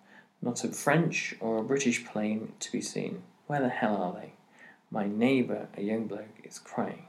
Not 0.40 0.62
a 0.64 0.68
French 0.68 1.34
or 1.40 1.58
a 1.58 1.64
British 1.64 2.04
plane 2.04 2.52
to 2.60 2.72
be 2.72 2.80
seen. 2.80 3.22
Where 3.46 3.60
the 3.60 3.68
hell 3.68 3.96
are 3.96 4.12
they? 4.12 4.32
My 4.90 5.06
neighbour, 5.06 5.68
a 5.76 5.82
young 5.82 6.06
bloke, 6.06 6.40
is 6.44 6.58
crying. 6.58 7.04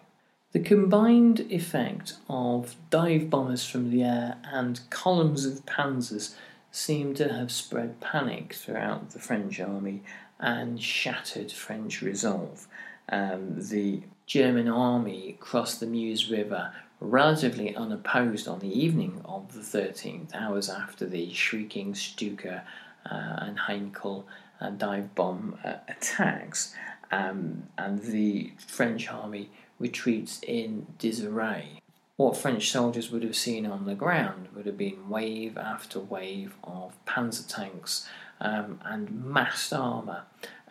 The 0.52 0.60
combined 0.60 1.41
effect 1.52 2.15
of 2.28 2.75
dive 2.89 3.30
bombers 3.30 3.65
from 3.65 3.91
the 3.91 4.04
air 4.04 4.38
and 4.43 4.82
columns 4.89 5.45
of 5.45 5.65
panzers 5.67 6.34
seemed 6.71 7.17
to 7.17 7.32
have 7.32 7.52
spread 7.52 7.99
panic 7.99 8.54
throughout 8.54 9.12
the 9.12 9.19
French 9.19 9.60
army 9.60 10.02
and 10.39 10.82
shattered 10.82 11.52
French 11.52 12.02
resolve. 12.02 12.67
Um, 13.10 13.56
the 13.69 14.02
German 14.30 14.68
army 14.68 15.38
crossed 15.39 15.80
the 15.80 15.88
Meuse 15.88 16.30
River 16.30 16.72
relatively 17.00 17.76
unopposed 17.76 18.48
on 18.48 18.60
the 18.60 18.80
evening 18.80 19.24
of 19.26 19.54
the 19.56 19.60
13th, 19.62 20.36
hours 20.36 20.70
after 20.70 21.08
the 21.08 21.34
shrieking 21.34 21.96
Stuka 21.96 22.62
uh, 23.10 23.36
and 23.38 23.58
Heinkel 23.58 24.26
uh, 24.62 24.70
dive 24.70 25.15
bomb 25.15 25.58
uh, 25.65 25.78
attacks, 25.88 26.76
um, 27.12 27.63
and 27.80 28.04
the 28.04 28.54
French 28.68 29.12
army 29.12 29.50
retreats 29.80 30.39
in 30.44 30.86
disarray. 31.00 31.82
What 32.15 32.38
French 32.38 32.70
soldiers 32.70 33.10
would 33.10 33.24
have 33.24 33.36
seen 33.36 33.65
on 33.65 33.88
the 33.88 33.96
ground 33.96 34.50
would 34.54 34.68
have 34.68 34.78
been 34.78 35.10
wave 35.10 35.58
after 35.58 36.00
wave 36.00 36.54
of 36.63 36.94
panzer 37.08 37.48
tanks 37.48 38.08
um, 38.39 38.80
and 38.86 39.26
massed 39.26 39.74
armour. 39.74 40.26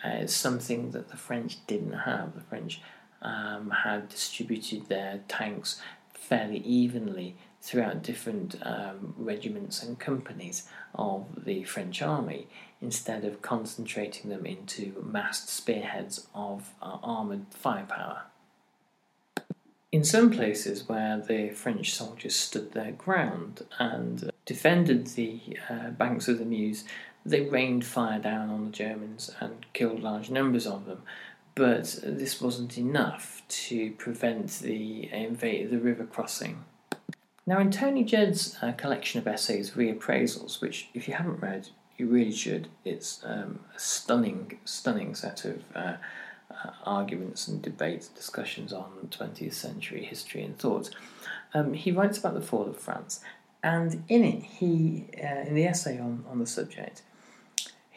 Uh, 0.05 0.11
it's 0.21 0.37
something 0.37 0.93
that 0.93 1.09
the 1.09 1.17
French 1.17 1.67
didn't 1.67 2.05
have. 2.05 2.37
The 2.37 2.43
French 2.43 2.81
um, 3.23 3.71
had 3.85 4.09
distributed 4.09 4.89
their 4.89 5.21
tanks 5.29 5.81
fairly 6.13 6.59
evenly 6.59 7.37
throughout 7.61 8.03
different 8.03 8.57
um, 8.63 9.15
regiments 9.17 9.83
and 9.83 9.99
companies 9.99 10.69
of 10.95 11.45
the 11.45 11.65
French 11.65 12.01
army 12.03 12.47
instead 12.81 13.25
of 13.25 13.43
concentrating 13.43 14.31
them 14.31 14.47
into 14.47 15.05
massed 15.05 15.49
spearheads 15.49 16.29
of 16.35 16.71
uh, 16.81 16.99
armoured 17.03 17.47
firepower. 17.51 18.23
In 19.91 20.05
some 20.05 20.31
places 20.31 20.87
where 20.87 21.19
the 21.19 21.49
French 21.49 21.95
soldiers 21.95 22.37
stood 22.37 22.73
their 22.73 22.93
ground 22.93 23.65
and 23.79 24.31
defended 24.45 25.09
the 25.09 25.41
uh, 25.69 25.91
banks 25.91 26.29
of 26.29 26.39
the 26.39 26.45
Meuse, 26.45 26.85
they 27.25 27.41
rained 27.41 27.85
fire 27.85 28.19
down 28.19 28.51
on 28.51 28.67
the 28.67 28.71
Germans 28.71 29.35
and 29.41 29.67
killed 29.73 30.03
large 30.03 30.31
numbers 30.31 30.67
of 30.67 30.87
them. 30.87 31.03
But 31.59 31.99
this 32.05 32.41
wasn't 32.41 32.79
enough 32.79 33.43
to 33.49 33.91
prevent 33.93 34.61
the 34.61 35.13
invade 35.13 35.71
the 35.71 35.81
river 35.81 36.05
crossing. 36.05 36.65
Now, 37.47 37.59
in 37.59 37.73
Tony 37.73 38.05
Judt's 38.05 38.63
uh, 38.63 38.71
collection 38.73 39.19
of 39.19 39.27
essays, 39.27 39.73
Reappraisals, 39.73 40.61
which 40.61 40.89
if 40.95 41.09
you 41.09 41.15
haven't 41.15 41.41
read, 41.41 41.71
you 41.97 42.07
really 42.07 42.31
should. 42.31 42.69
It's 42.85 43.25
um, 43.25 43.59
a 43.75 43.79
stunning, 43.79 44.61
stunning 44.65 45.17
set 45.17 45.45
of 45.47 45.65
uh, 45.75 45.95
uh, 46.51 46.71
arguments 46.85 47.49
and 47.49 47.61
debates, 47.61 48.07
discussions 48.07 48.73
on 48.73 49.09
20th 49.11 49.55
century 49.55 50.05
history 50.05 50.45
and 50.45 50.57
thought. 50.57 50.91
Um, 51.55 51.75
he 51.75 51.91
writes 51.91 52.19
about 52.19 52.35
the 52.35 52.41
fall 52.41 52.69
of 52.69 52.79
France, 52.79 53.21
and 53.65 54.05
in 54.09 54.23
it, 54.23 54.45
he, 54.45 55.07
uh, 55.21 55.49
in 55.49 55.55
the 55.57 55.67
essay 55.67 55.99
on, 55.99 56.25
on 56.31 56.39
the 56.39 56.47
subject, 56.47 57.03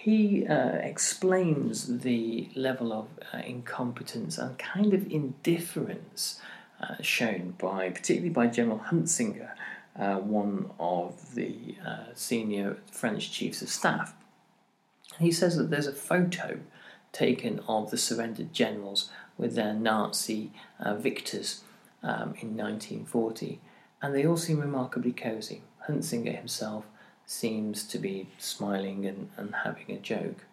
he 0.01 0.47
uh, 0.47 0.77
explains 0.77 1.99
the 1.99 2.49
level 2.55 2.91
of 2.91 3.07
uh, 3.31 3.37
incompetence 3.45 4.39
and 4.39 4.57
kind 4.57 4.95
of 4.95 5.05
indifference 5.11 6.41
uh, 6.81 6.95
shown 7.01 7.53
by, 7.59 7.87
particularly 7.91 8.31
by 8.31 8.47
General 8.47 8.79
Huntzinger, 8.79 9.51
uh, 9.99 10.15
one 10.15 10.71
of 10.79 11.35
the 11.35 11.75
uh, 11.85 12.05
senior 12.15 12.77
French 12.91 13.31
chiefs 13.31 13.61
of 13.61 13.69
staff. 13.69 14.15
He 15.19 15.31
says 15.31 15.55
that 15.57 15.69
there's 15.69 15.85
a 15.85 15.93
photo 15.93 16.61
taken 17.11 17.59
of 17.67 17.91
the 17.91 17.97
surrendered 17.97 18.53
generals 18.53 19.11
with 19.37 19.53
their 19.53 19.73
Nazi 19.73 20.51
uh, 20.79 20.95
victors 20.95 21.61
um, 22.01 22.33
in 22.41 22.57
1940, 22.57 23.59
and 24.01 24.15
they 24.15 24.25
all 24.25 24.37
seem 24.37 24.61
remarkably 24.61 25.11
cosy. 25.11 25.61
Huntzinger 25.87 26.35
himself 26.35 26.85
seems 27.25 27.84
to 27.88 27.97
be 27.97 28.27
smiling 28.38 29.05
and, 29.05 29.29
and 29.38 29.55
having 29.63 29.91
a 29.91 29.97
joke. 29.97 30.45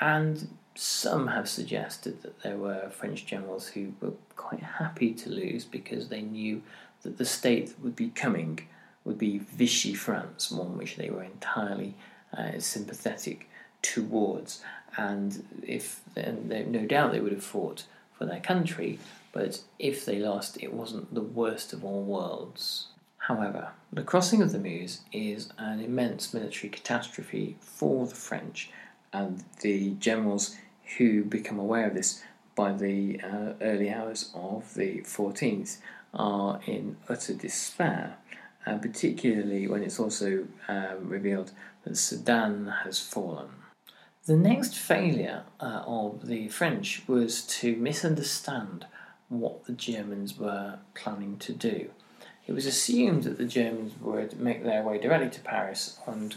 And 0.00 0.48
some 0.74 1.28
have 1.28 1.48
suggested 1.48 2.22
that 2.22 2.42
there 2.42 2.56
were 2.56 2.90
French 2.90 3.26
generals 3.26 3.68
who 3.68 3.94
were 4.00 4.12
quite 4.36 4.62
happy 4.62 5.12
to 5.14 5.30
lose 5.30 5.64
because 5.64 6.08
they 6.08 6.22
knew 6.22 6.62
that 7.02 7.18
the 7.18 7.24
state 7.24 7.68
that 7.68 7.82
would 7.82 7.96
be 7.96 8.10
coming 8.10 8.60
would 9.04 9.18
be 9.18 9.38
Vichy 9.38 9.94
France, 9.94 10.50
one 10.50 10.76
which 10.76 10.96
they 10.96 11.08
were 11.08 11.22
entirely 11.22 11.94
uh, 12.36 12.58
sympathetic 12.58 13.48
towards. 13.82 14.62
And 14.96 15.44
if 15.62 16.00
and 16.16 16.50
they, 16.50 16.64
no 16.64 16.86
doubt 16.86 17.12
they 17.12 17.20
would 17.20 17.32
have 17.32 17.44
fought 17.44 17.84
for 18.18 18.24
their 18.24 18.40
country, 18.40 18.98
but 19.32 19.60
if 19.78 20.04
they 20.04 20.18
lost, 20.18 20.62
it 20.62 20.72
wasn't 20.72 21.14
the 21.14 21.20
worst 21.22 21.72
of 21.72 21.84
all 21.84 22.02
worlds. 22.02 22.88
However, 23.26 23.72
the 23.92 24.04
crossing 24.04 24.40
of 24.40 24.52
the 24.52 24.58
Meuse 24.60 25.00
is 25.10 25.48
an 25.58 25.80
immense 25.80 26.32
military 26.32 26.68
catastrophe 26.68 27.56
for 27.60 28.06
the 28.06 28.14
French, 28.14 28.70
and 29.12 29.42
the 29.62 29.94
generals 29.94 30.54
who 30.96 31.24
become 31.24 31.58
aware 31.58 31.88
of 31.88 31.94
this 31.94 32.22
by 32.54 32.72
the 32.72 33.20
uh, 33.20 33.54
early 33.60 33.90
hours 33.90 34.30
of 34.32 34.72
the 34.74 35.00
14th 35.00 35.78
are 36.14 36.60
in 36.66 36.98
utter 37.08 37.34
despair, 37.34 38.16
uh, 38.64 38.78
particularly 38.78 39.66
when 39.66 39.82
it's 39.82 39.98
also 39.98 40.46
uh, 40.68 40.94
revealed 41.00 41.50
that 41.82 41.96
Sedan 41.96 42.68
has 42.84 43.00
fallen. 43.00 43.48
The 44.26 44.36
next 44.36 44.76
failure 44.76 45.42
uh, 45.58 45.82
of 45.84 46.28
the 46.28 46.46
French 46.46 47.02
was 47.08 47.42
to 47.58 47.74
misunderstand 47.74 48.86
what 49.28 49.64
the 49.64 49.72
Germans 49.72 50.38
were 50.38 50.78
planning 50.94 51.38
to 51.38 51.52
do. 51.52 51.90
It 52.46 52.52
was 52.52 52.66
assumed 52.66 53.24
that 53.24 53.38
the 53.38 53.44
Germans 53.44 53.94
would 54.00 54.38
make 54.38 54.62
their 54.62 54.82
way 54.82 54.98
directly 54.98 55.30
to 55.30 55.40
Paris 55.40 55.98
and 56.06 56.36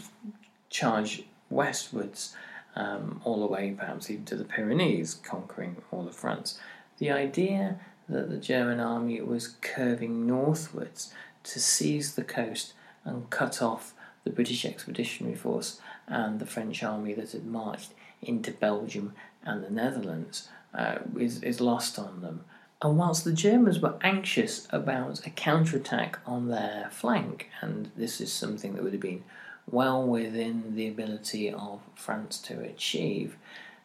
charge 0.68 1.24
westwards 1.48 2.34
um, 2.76 3.20
all 3.24 3.40
the 3.40 3.46
way 3.46 3.74
perhaps 3.76 4.10
even 4.10 4.24
to 4.26 4.36
the 4.36 4.44
Pyrenees, 4.44 5.14
conquering 5.14 5.76
all 5.90 6.06
of 6.06 6.14
France. 6.14 6.58
The 6.98 7.10
idea 7.10 7.78
that 8.08 8.28
the 8.28 8.36
German 8.36 8.80
army 8.80 9.20
was 9.20 9.56
curving 9.60 10.26
northwards 10.26 11.12
to 11.44 11.60
seize 11.60 12.14
the 12.14 12.24
coast 12.24 12.74
and 13.04 13.30
cut 13.30 13.62
off 13.62 13.94
the 14.24 14.30
British 14.30 14.64
Expeditionary 14.64 15.36
Force 15.36 15.80
and 16.06 16.38
the 16.40 16.46
French 16.46 16.82
army 16.82 17.14
that 17.14 17.32
had 17.32 17.46
marched 17.46 17.92
into 18.20 18.50
Belgium 18.50 19.14
and 19.44 19.64
the 19.64 19.70
Netherlands 19.70 20.48
uh, 20.74 20.98
is, 21.18 21.42
is 21.42 21.60
lost 21.60 21.98
on 21.98 22.20
them. 22.20 22.44
And 22.82 22.96
whilst 22.96 23.24
the 23.24 23.32
Germans 23.32 23.78
were 23.80 23.98
anxious 24.00 24.66
about 24.70 25.26
a 25.26 25.30
counterattack 25.30 26.18
on 26.24 26.48
their 26.48 26.88
flank, 26.90 27.50
and 27.60 27.90
this 27.94 28.20
is 28.20 28.32
something 28.32 28.74
that 28.74 28.82
would 28.82 28.92
have 28.92 29.02
been 29.02 29.24
well 29.70 30.06
within 30.06 30.74
the 30.74 30.88
ability 30.88 31.52
of 31.52 31.80
France 31.94 32.38
to 32.38 32.60
achieve. 32.60 33.36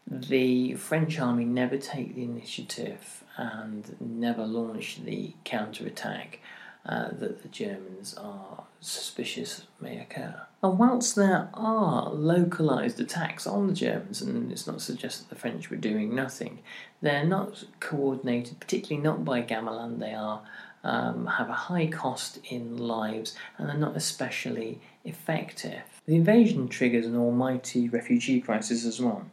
The 0.07 0.75
French 0.75 1.19
army 1.19 1.45
never 1.45 1.77
take 1.77 2.15
the 2.15 2.23
initiative 2.23 3.23
and 3.37 3.95
never 3.99 4.45
launch 4.45 5.03
the 5.03 5.33
counterattack 5.43 6.39
uh, 6.85 7.09
that 7.11 7.41
the 7.41 7.47
Germans 7.47 8.13
are 8.15 8.63
suspicious 8.79 9.65
may 9.79 9.99
occur. 9.99 10.41
And 10.61 10.77
whilst 10.79 11.15
there 11.15 11.49
are 11.53 12.09
localised 12.09 12.99
attacks 12.99 13.47
on 13.47 13.67
the 13.67 13.73
Germans, 13.73 14.21
and 14.21 14.51
it's 14.51 14.67
not 14.67 14.81
suggested 14.81 15.25
that 15.25 15.35
the 15.35 15.39
French 15.39 15.69
were 15.69 15.77
doing 15.77 16.13
nothing, 16.13 16.59
they're 17.01 17.25
not 17.25 17.65
coordinated, 17.79 18.59
particularly 18.59 19.01
not 19.01 19.25
by 19.25 19.41
Gamelin. 19.41 19.99
They 19.99 20.13
are 20.13 20.41
um, 20.85 21.25
have 21.25 21.49
a 21.49 21.53
high 21.53 21.87
cost 21.87 22.39
in 22.49 22.77
lives 22.77 23.35
and 23.57 23.67
they're 23.67 23.75
not 23.75 23.97
especially 23.97 24.79
effective. 25.03 25.81
The 26.05 26.15
invasion 26.15 26.67
triggers 26.67 27.07
an 27.07 27.17
almighty 27.17 27.89
refugee 27.89 28.39
crisis 28.39 28.85
as 28.85 29.01
well. 29.01 29.25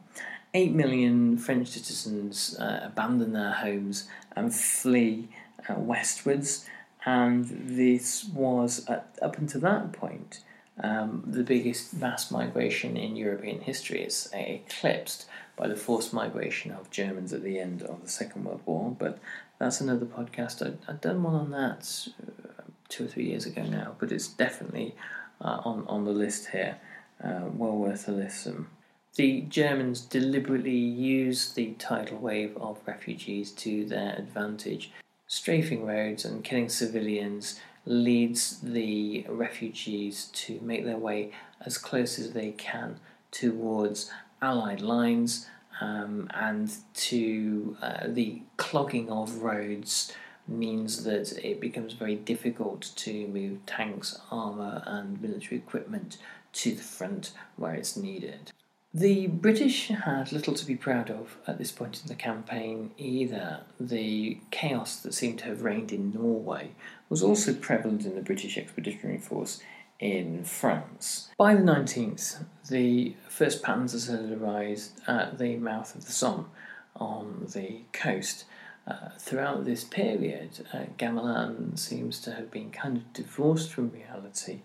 Eight 0.55 0.73
million 0.73 1.37
French 1.39 1.69
citizens 1.69 2.59
uh, 2.59 2.81
abandon 2.85 3.35
their 3.35 3.53
homes 3.53 4.09
and 4.35 4.55
flee 4.55 5.29
uh, 5.69 5.75
westwards, 5.75 6.67
and 7.05 7.45
this 7.45 8.25
was, 8.25 8.87
at, 8.89 9.17
up 9.21 9.39
until 9.39 9.61
that 9.63 9.93
point, 9.93 10.41
um, 10.83 11.23
the 11.27 11.43
biggest 11.43 11.95
mass 11.95 12.31
migration 12.31 12.97
in 12.97 13.17
European 13.17 13.61
history. 13.61 14.03
It's 14.03 14.29
eclipsed 14.33 15.27
by 15.57 15.69
the 15.69 15.77
forced 15.77 16.13
migration 16.13 16.73
of 16.73 16.91
Germans 16.91 17.33
at 17.33 17.43
the 17.43 17.59
end 17.59 17.83
of 17.83 18.03
the 18.03 18.09
Second 18.09 18.45
World 18.45 18.63
War, 18.65 18.95
but 18.99 19.19
that's 19.59 19.81
another 19.81 20.07
podcast. 20.07 20.67
I, 20.67 20.91
I'd 20.91 21.01
done 21.01 21.23
one 21.23 21.35
on 21.35 21.51
that 21.51 22.09
uh, 22.21 22.63
two 22.89 23.05
or 23.05 23.09
three 23.09 23.27
years 23.27 23.47
ago 23.47 23.63
now, 23.65 23.95
but 23.99 24.13
it's 24.13 24.29
definitely 24.29 24.95
uh, 25.41 25.61
on, 25.65 25.85
on 25.89 26.05
the 26.05 26.13
list 26.13 26.49
here. 26.51 26.79
Uh, 27.23 27.43
well 27.55 27.77
worth 27.77 28.09
a 28.09 28.13
listen. 28.13 28.67
The 29.15 29.43
Germans 29.43 30.01
deliberately 30.01 30.73
used 30.73 31.55
the 31.55 31.75
tidal 31.75 32.19
wave 32.19 32.57
of 32.57 32.81
refugees 32.87 33.53
to 33.53 33.85
their 33.85 34.15
advantage. 34.17 34.91
Strafing 35.33 35.87
roads 35.87 36.27
and 36.27 36.45
killing 36.45 36.69
civilians 36.69 37.59
leads 37.87 38.61
the 38.61 39.25
refugees 39.31 40.27
to 40.35 40.61
make 40.61 40.85
their 40.85 40.99
way 40.99 41.33
as 41.65 41.79
close 41.79 42.19
as 42.19 42.35
they 42.35 42.51
can 42.51 43.01
towards 43.31 44.11
Allied 44.43 44.83
lines 44.83 45.47
um, 45.81 46.29
and 46.35 46.71
to 46.93 47.79
uh, 47.81 48.09
the 48.09 48.43
clogging 48.59 49.09
of 49.09 49.39
roads 49.39 50.13
means 50.47 51.03
that 51.05 51.33
it 51.43 51.63
becomes 51.63 51.95
very 51.95 52.17
difficult 52.17 52.93
to 52.97 53.27
move 53.29 53.65
tanks, 53.65 54.21
armour, 54.31 54.83
and 54.85 55.23
military 55.23 55.57
equipment 55.57 56.19
to 56.53 56.75
the 56.75 56.83
front 56.83 57.33
where 57.57 57.73
it's 57.73 57.97
needed. 57.97 58.53
The 58.95 59.27
British 59.27 59.89
had 59.89 60.33
little 60.33 60.53
to 60.53 60.67
be 60.67 60.77
proud 60.77 61.11
of 61.11 61.39
at 61.47 61.57
this 61.57 61.73
point 61.73 62.03
in 62.03 62.09
the 62.09 62.15
campaign 62.15 62.91
either. 62.99 63.61
The 63.81 64.39
chaos 64.51 64.97
that 64.97 65.15
seemed 65.15 65.39
to 65.41 65.47
have 65.47 65.63
reigned 65.63 65.93
in 65.93 66.13
Norway 66.13 66.73
was 67.09 67.23
also 67.23 67.55
prevalent 67.55 68.05
in 68.05 68.15
the 68.15 68.21
British 68.21 68.59
Expeditionary 68.59 69.17
Force 69.17 69.63
in 69.99 70.45
France. 70.45 71.31
By 71.39 71.55
the 71.55 71.63
19th, 71.63 72.45
the 72.69 73.15
first 73.29 73.63
Panzers 73.63 74.11
had 74.11 74.31
arrived 74.31 74.91
at 75.07 75.39
the 75.39 75.57
mouth 75.57 75.95
of 75.95 76.05
the 76.05 76.13
Somme 76.13 76.51
on 76.97 77.47
the 77.55 77.83
coast. 77.95 78.45
Uh, 78.87 79.11
throughout 79.17 79.65
this 79.65 79.85
period, 79.85 80.67
uh, 80.75 80.87
Gamelin 80.99 81.79
seems 81.79 82.21
to 82.21 82.33
have 82.33 82.51
been 82.51 82.71
kind 82.71 82.97
of 82.97 83.13
divorced 83.13 83.73
from 83.73 83.91
reality, 83.91 84.63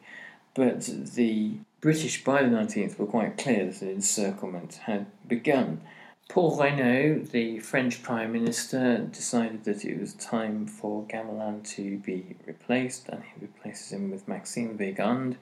but 0.55 0.81
the 0.81 1.59
British 1.79 2.23
by 2.23 2.41
the 2.41 2.49
19th 2.49 2.97
were 2.97 3.05
quite 3.05 3.37
clear 3.37 3.65
that 3.65 3.81
an 3.81 3.89
encirclement 3.89 4.75
had 4.85 5.05
begun. 5.27 5.81
Paul 6.27 6.57
Reynaud, 6.57 7.31
the 7.31 7.59
French 7.59 8.03
Prime 8.03 8.33
Minister, 8.33 8.97
decided 8.97 9.63
that 9.63 9.85
it 9.85 9.99
was 9.99 10.13
time 10.15 10.65
for 10.65 11.05
Gamelin 11.05 11.63
to 11.75 11.99
be 11.99 12.35
replaced, 12.45 13.07
and 13.09 13.23
he 13.23 13.45
replaces 13.45 13.93
him 13.93 14.11
with 14.11 14.27
Maxime 14.27 14.77
Weygand, 14.77 15.35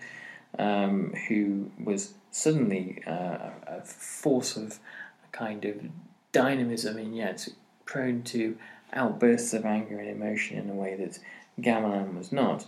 um, 0.60 1.14
who 1.28 1.72
was 1.84 2.14
suddenly 2.32 3.02
uh, 3.08 3.50
a 3.66 3.82
force 3.84 4.58
of 4.58 4.80
a 5.24 5.32
kind 5.32 5.66
of 5.66 5.78
dynamism 6.32 6.98
and 6.98 7.16
yet 7.16 7.48
prone 7.86 8.22
to 8.24 8.58
outbursts 8.94 9.54
of 9.54 9.66
anger 9.66 10.00
and 10.00 10.10
emotion 10.10 10.58
in 10.58 10.70
a 10.70 10.74
way 10.74 10.96
that 10.96 11.18
Gamelin 11.60 12.16
was 12.16 12.32
not. 12.32 12.68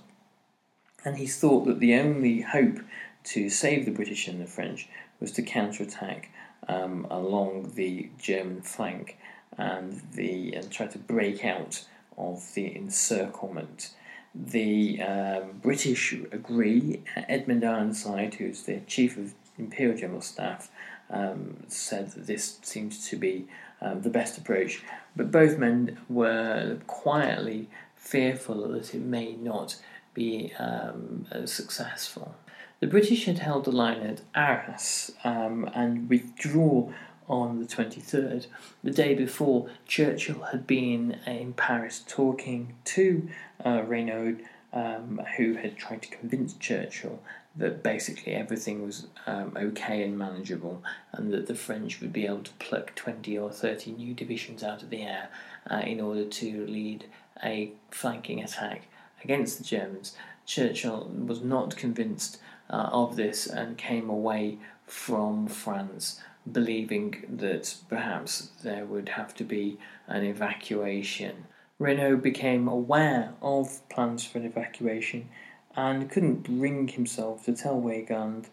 And 1.06 1.18
he 1.18 1.28
thought 1.28 1.66
that 1.66 1.80
the 1.80 1.96
only 1.96 2.42
hope 2.42 2.80
to 3.28 3.50
save 3.50 3.86
the 3.86 3.92
British 3.92 4.28
and 4.28 4.42
the 4.42 4.46
French 4.46 4.88
was 5.20 5.32
to 5.34 5.42
counterattack 5.42 6.30
um, 6.68 7.06
along 7.10 7.74
the 7.76 8.10
German 8.18 8.62
flank 8.62 9.18
and 9.58 10.02
the 10.14 10.54
and 10.54 10.72
try 10.72 10.88
to 10.88 10.98
break 10.98 11.44
out 11.44 11.86
of 12.18 12.54
the 12.54 12.76
encirclement. 12.76 13.92
The 14.34 15.02
um, 15.02 15.60
British 15.62 16.14
agree. 16.32 17.04
Edmund 17.16 17.64
Ironside, 17.64 18.36
who's 18.36 18.64
the 18.64 18.82
chief 18.82 19.18
of 19.18 19.34
Imperial 19.58 19.98
General 19.98 20.22
Staff, 20.22 20.70
um, 21.10 21.58
said 21.68 22.12
that 22.12 22.28
this 22.28 22.60
seemed 22.62 22.92
to 22.92 23.16
be 23.16 23.48
um, 23.82 24.02
the 24.02 24.10
best 24.10 24.38
approach. 24.38 24.84
But 25.16 25.32
both 25.32 25.58
men 25.58 25.98
were 26.08 26.80
quietly 26.88 27.70
fearful 27.96 28.68
that 28.70 28.94
it 28.94 29.02
may 29.02 29.34
not 29.34 29.78
be 30.14 30.54
um, 30.60 31.26
successful. 31.46 32.36
The 32.80 32.88
British 32.88 33.26
had 33.26 33.40
held 33.40 33.66
the 33.66 33.72
line 33.72 34.02
at 34.02 34.22
Arras 34.36 35.12
um, 35.24 35.70
and 35.74 36.08
withdrew 36.10 36.94
on 37.28 37.60
the 37.60 37.66
23rd. 37.66 38.46
The 38.84 38.92
day 38.92 39.16
before, 39.16 39.70
Churchill 39.88 40.44
had 40.52 40.68
been 40.68 41.18
in 41.26 41.54
Paris 41.54 42.04
talking 42.08 42.76
to 42.86 43.28
uh, 43.66 43.82
Reynaud, 43.82 44.38
um, 44.72 45.22
who 45.38 45.56
had 45.56 45.76
tried 45.76 46.04
to 46.04 46.10
convince 46.10 46.54
Churchill 46.54 47.20
that 47.56 47.82
basically 47.82 48.34
everything 48.34 48.86
was 48.86 49.08
um, 49.26 49.54
okay 49.58 50.04
and 50.04 50.16
manageable, 50.16 50.84
and 51.12 51.34
that 51.34 51.48
the 51.48 51.56
French 51.56 52.00
would 52.00 52.14
be 52.14 52.28
able 52.28 52.44
to 52.44 52.54
pluck 52.60 52.94
20 52.94 53.36
or 53.40 53.50
30 53.50 53.94
new 53.94 54.14
divisions 54.14 54.64
out 54.64 54.84
of 54.84 54.92
the 54.92 55.02
air 55.02 55.30
uh, 55.72 55.82
in 55.84 56.00
order 56.00 56.26
to 56.26 56.66
lead 56.68 57.06
a 57.44 57.72
flanking 57.90 58.44
attack 58.44 58.84
against 59.24 59.58
the 59.58 59.64
Germans. 59.64 60.16
Churchill 60.46 61.10
was 61.26 61.42
not 61.42 61.76
convinced 61.76 62.38
uh, 62.70 62.90
of 62.92 63.16
this 63.16 63.48
and 63.48 63.78
came 63.78 64.10
away 64.10 64.58
from 64.86 65.48
France 65.48 66.20
believing 66.52 67.26
that 67.30 67.76
perhaps 67.90 68.52
there 68.64 68.86
would 68.86 69.10
have 69.10 69.34
to 69.36 69.44
be 69.44 69.78
an 70.08 70.24
evacuation. 70.24 71.46
Reynaud 71.80 72.22
became 72.22 72.68
aware 72.68 73.34
of 73.42 73.88
plans 73.90 74.26
for 74.26 74.38
an 74.40 74.46
evacuation 74.46 75.30
and 75.76 76.10
couldn't 76.10 76.44
bring 76.44 76.88
himself 76.88 77.46
to 77.46 77.56
tell 77.56 77.80
Weygand 77.80 78.46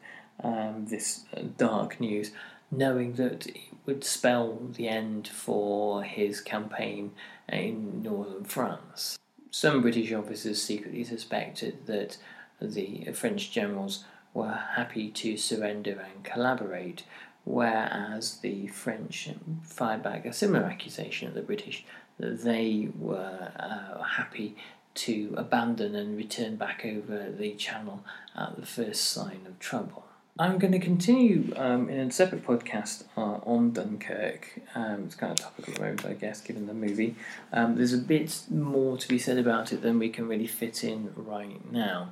um, 0.43 0.87
this 0.87 1.25
dark 1.57 2.01
news, 2.01 2.33
knowing 2.71 3.15
that 3.15 3.47
it 3.47 3.57
would 3.87 4.05
spell 4.05 4.59
the 4.73 4.89
end 4.89 5.29
for 5.29 6.03
his 6.03 6.41
campaign 6.41 7.13
in 7.49 8.03
northern 8.03 8.45
France. 8.45 9.19
Some 9.51 9.83
British 9.83 10.13
officers 10.13 10.61
secretly 10.61 11.05
suspected 11.05 11.87
that 11.87 12.19
the 12.61 13.13
French 13.13 13.51
generals 13.51 14.05
were 14.33 14.59
happy 14.77 15.11
to 15.11 15.37
surrender 15.37 16.05
and 16.13 16.25
collaborate, 16.25 17.05
whereas 17.45 18.39
the 18.39 18.67
French 18.69 19.31
fired 19.63 20.03
back 20.03 20.25
a 20.25 20.33
similar 20.33 20.65
accusation 20.65 21.29
at 21.29 21.35
the 21.35 21.43
British 21.43 21.85
that 22.19 22.43
they 22.43 22.89
were 22.99 23.53
uh, 23.59 24.03
happy 24.03 24.57
to 24.95 25.35
abandon 25.37 25.95
and 25.95 26.17
return 26.17 26.57
back 26.57 26.85
over 26.85 27.31
the 27.31 27.55
channel 27.55 28.05
at 28.37 28.57
the 28.57 28.67
first 28.67 29.05
sign 29.05 29.41
of 29.47 29.59
trouble. 29.59 30.04
I'm 30.37 30.59
going 30.59 30.73
to 30.73 30.81
continue 30.81 31.53
um, 31.55 31.89
in 31.89 32.01
a 32.01 32.11
separate 32.11 32.45
podcast 32.45 33.05
uh, 33.17 33.39
on 33.47 33.71
Dunkirk. 33.71 34.63
Um, 34.75 35.05
it's 35.05 35.15
kind 35.15 35.31
of 35.31 35.39
topical 35.39 35.75
at 35.75 35.77
the 35.77 35.83
moment, 35.83 36.07
I 36.07 36.15
guess, 36.15 36.41
given 36.41 36.67
the 36.67 36.75
movie. 36.75 37.15
Um, 37.53 37.77
there's 37.77 37.93
a 37.93 37.99
bit 37.99 38.43
more 38.51 38.99
to 38.99 39.07
be 39.07 39.17
said 39.17 39.39
about 39.39 39.73
it 39.73 39.81
than 39.81 40.01
we 40.01 40.09
can 40.09 40.27
really 40.27 40.49
fit 40.49 40.83
in 40.83 41.13
right 41.15 41.71
now. 41.71 42.11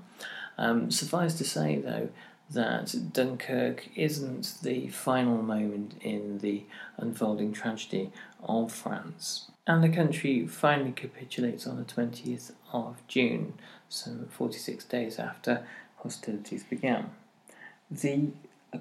Um, 0.57 0.93
suffice 0.93 1.35
to 1.39 1.45
say, 1.45 1.79
though, 1.81 2.11
that 2.49 2.95
Dunkirk 3.13 3.89
isn't 3.97 4.55
the 4.63 4.87
final 4.91 5.43
moment 5.43 5.95
in 6.01 6.39
the 6.39 6.63
unfolding 6.99 7.53
tragedy 7.53 8.13
of 8.41 8.71
France. 8.71 9.51
And 9.67 9.83
the 9.83 9.89
country 9.89 10.47
finally 10.47 10.93
capitulates 10.93 11.67
on 11.67 11.77
the 11.77 11.85
20th 11.85 12.53
of 12.73 13.05
June, 13.09 13.55
some 13.89 14.29
46 14.31 14.85
days 14.85 15.19
after 15.19 15.67
hostilities 15.97 16.63
began. 16.63 17.11
The 18.00 18.33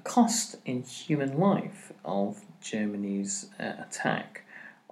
cost 0.04 0.56
in 0.64 0.84
human 0.84 1.38
life 1.38 1.92
of 2.02 2.46
Germany's 2.62 3.50
uh, 3.60 3.72
attack 3.86 4.42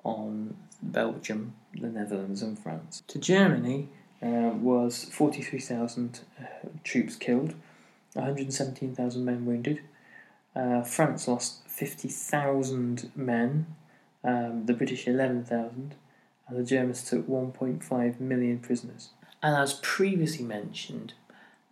on 0.05 0.57
Belgium, 0.83 1.55
the 1.73 1.89
Netherlands, 1.89 2.43
and 2.43 2.59
France 2.59 3.03
to 3.09 3.19
Germany 3.19 3.89
uh, 4.23 4.51
was 4.61 5.05
43,000 5.05 6.21
uh, 6.39 6.45
troops 6.85 7.17
killed, 7.17 7.55
117,000 8.13 9.25
men 9.25 9.47
wounded. 9.47 9.81
Uh, 10.55 10.83
France 10.83 11.27
lost 11.27 11.67
50,000 11.67 13.13
men, 13.17 13.67
um, 14.23 14.67
the 14.67 14.75
British 14.75 15.09
11,000, 15.09 15.95
and 16.47 16.59
the 16.59 16.65
Germans 16.65 17.09
took 17.09 17.27
1.5 17.27 18.21
million 18.21 18.59
prisoners. 18.59 19.11
And 19.43 19.57
as 19.57 19.81
previously 19.81 20.45
mentioned, 20.45 21.15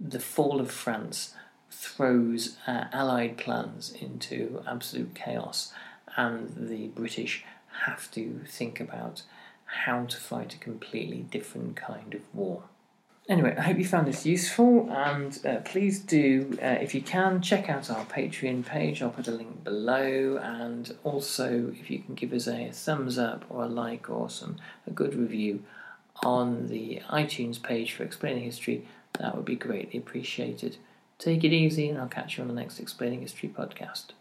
the 0.00 0.20
fall 0.20 0.60
of 0.60 0.70
France 0.70 1.34
throws 1.70 2.56
uh, 2.66 2.84
Allied 2.92 3.36
plans 3.36 3.92
into 3.92 4.62
absolute 4.66 5.14
chaos, 5.14 5.72
and 6.16 6.68
the 6.68 6.88
British 6.88 7.44
have 7.84 8.10
to 8.12 8.40
think 8.46 8.80
about 8.80 9.22
how 9.64 10.04
to 10.04 10.16
fight 10.16 10.54
a 10.54 10.58
completely 10.58 11.26
different 11.30 11.76
kind 11.76 12.14
of 12.14 12.22
war. 12.34 12.64
Anyway, 13.28 13.54
I 13.58 13.60
hope 13.60 13.78
you 13.78 13.84
found 13.84 14.06
this 14.06 14.24
useful, 14.24 14.90
and 14.90 15.38
uh, 15.44 15.56
please 15.56 16.00
do, 16.00 16.58
uh, 16.62 16.78
if 16.80 16.94
you 16.94 17.02
can, 17.02 17.42
check 17.42 17.68
out 17.68 17.90
our 17.90 18.06
Patreon 18.06 18.64
page. 18.64 19.02
I'll 19.02 19.10
put 19.10 19.28
a 19.28 19.32
link 19.32 19.62
below, 19.64 20.38
and 20.42 20.96
also 21.04 21.70
if 21.78 21.90
you 21.90 21.98
can 21.98 22.14
give 22.14 22.32
us 22.32 22.48
a 22.48 22.70
thumbs 22.72 23.18
up 23.18 23.44
or 23.50 23.64
a 23.64 23.68
like 23.68 24.08
or 24.08 24.30
some 24.30 24.56
a 24.86 24.90
good 24.90 25.14
review 25.14 25.62
on 26.22 26.68
the 26.68 27.02
iTunes 27.10 27.62
page 27.62 27.92
for 27.92 28.02
Explaining 28.02 28.44
History, 28.44 28.88
that 29.18 29.36
would 29.36 29.44
be 29.44 29.56
greatly 29.56 29.98
appreciated. 29.98 30.78
Take 31.18 31.42
it 31.42 31.52
easy, 31.52 31.88
and 31.88 31.98
I'll 31.98 32.06
catch 32.08 32.36
you 32.36 32.42
on 32.42 32.48
the 32.48 32.54
next 32.54 32.78
Explaining 32.78 33.22
History 33.22 33.48
podcast. 33.48 34.12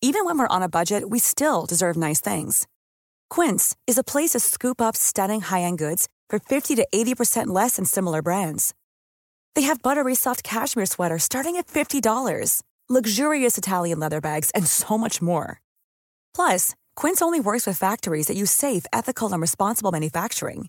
Even 0.00 0.24
when 0.24 0.38
we're 0.38 0.46
on 0.48 0.62
a 0.62 0.68
budget, 0.68 1.10
we 1.10 1.18
still 1.18 1.66
deserve 1.66 1.96
nice 1.96 2.20
things. 2.20 2.66
Quince 3.30 3.76
is 3.86 3.98
a 3.98 4.04
place 4.04 4.30
to 4.30 4.40
scoop 4.40 4.80
up 4.80 4.96
stunning 4.96 5.40
high 5.40 5.62
end 5.62 5.78
goods 5.78 6.08
for 6.28 6.38
50 6.38 6.76
to 6.76 6.86
80% 6.94 7.48
less 7.48 7.76
than 7.76 7.84
similar 7.84 8.22
brands. 8.22 8.74
They 9.54 9.62
have 9.62 9.82
buttery 9.82 10.14
soft 10.14 10.44
cashmere 10.44 10.86
sweaters 10.86 11.24
starting 11.24 11.56
at 11.56 11.66
$50, 11.66 12.62
luxurious 12.88 13.58
Italian 13.58 13.98
leather 13.98 14.20
bags, 14.20 14.50
and 14.54 14.66
so 14.66 14.96
much 14.96 15.20
more. 15.20 15.60
Plus, 16.34 16.74
Quince 16.94 17.20
only 17.20 17.40
works 17.40 17.66
with 17.66 17.76
factories 17.78 18.26
that 18.26 18.36
use 18.36 18.50
safe, 18.50 18.86
ethical, 18.92 19.32
and 19.32 19.42
responsible 19.42 19.90
manufacturing. 19.92 20.68